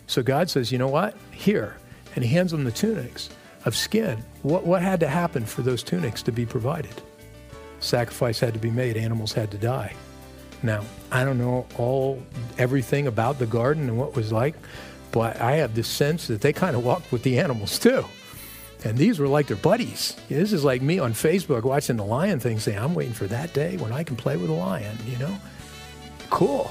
So 0.07 0.23
God 0.23 0.49
says, 0.49 0.71
"You 0.71 0.79
know 0.79 0.89
what? 0.89 1.17
Here, 1.33 1.77
and 2.17 2.25
he 2.25 2.35
hands 2.35 2.51
them 2.51 2.65
the 2.65 2.73
tunics 2.73 3.29
of 3.65 3.77
skin. 3.77 4.25
What, 4.43 4.65
what 4.67 4.83
had 4.83 4.99
to 5.01 5.09
happen 5.09 5.45
for 5.45 5.63
those 5.63 5.83
tunics 5.83 6.23
to 6.23 6.33
be 6.33 6.45
provided? 6.45 7.03
Sacrifice 7.79 8.41
had 8.41 8.55
to 8.55 8.59
be 8.59 8.71
made, 8.71 8.97
animals 8.97 9.33
had 9.33 9.51
to 9.53 9.59
die. 9.59 9.95
Now, 10.63 10.83
I 11.13 11.25
don't 11.25 11.39
know 11.39 11.67
all 11.77 12.23
everything 12.59 13.07
about 13.07 13.39
the 13.39 13.47
garden 13.47 13.89
and 13.89 13.99
what 13.99 14.17
was 14.17 14.33
like, 14.33 14.55
but 15.13 15.41
I 15.41 15.57
have 15.57 15.75
this 15.75 15.89
sense 15.89 16.27
that 16.27 16.41
they 16.41 16.53
kind 16.53 16.75
of 16.75 16.85
walked 16.85 17.13
with 17.13 17.23
the 17.23 17.39
animals 17.39 17.79
too. 17.79 18.05
And 18.85 18.97
these 18.97 19.19
were 19.19 19.29
like 19.29 19.47
their 19.47 19.57
buddies. 19.57 20.17
This 20.29 20.53
is 20.53 20.65
like 20.65 20.83
me 20.83 20.99
on 20.99 21.13
Facebook 21.13 21.65
watching 21.65 21.97
the 21.97 22.05
lion 22.05 22.41
thing 22.41 22.59
saying, 22.59 22.79
I'm 22.79 22.95
waiting 22.95 23.15
for 23.15 23.27
that 23.27 23.53
day 23.53 23.77
when 23.77 23.93
I 23.93 24.05
can 24.05 24.17
play 24.17 24.37
with 24.37 24.51
a 24.51 24.55
lion, 24.55 24.97
you 25.07 25.19
know? 25.19 25.37
Cool. 26.31 26.71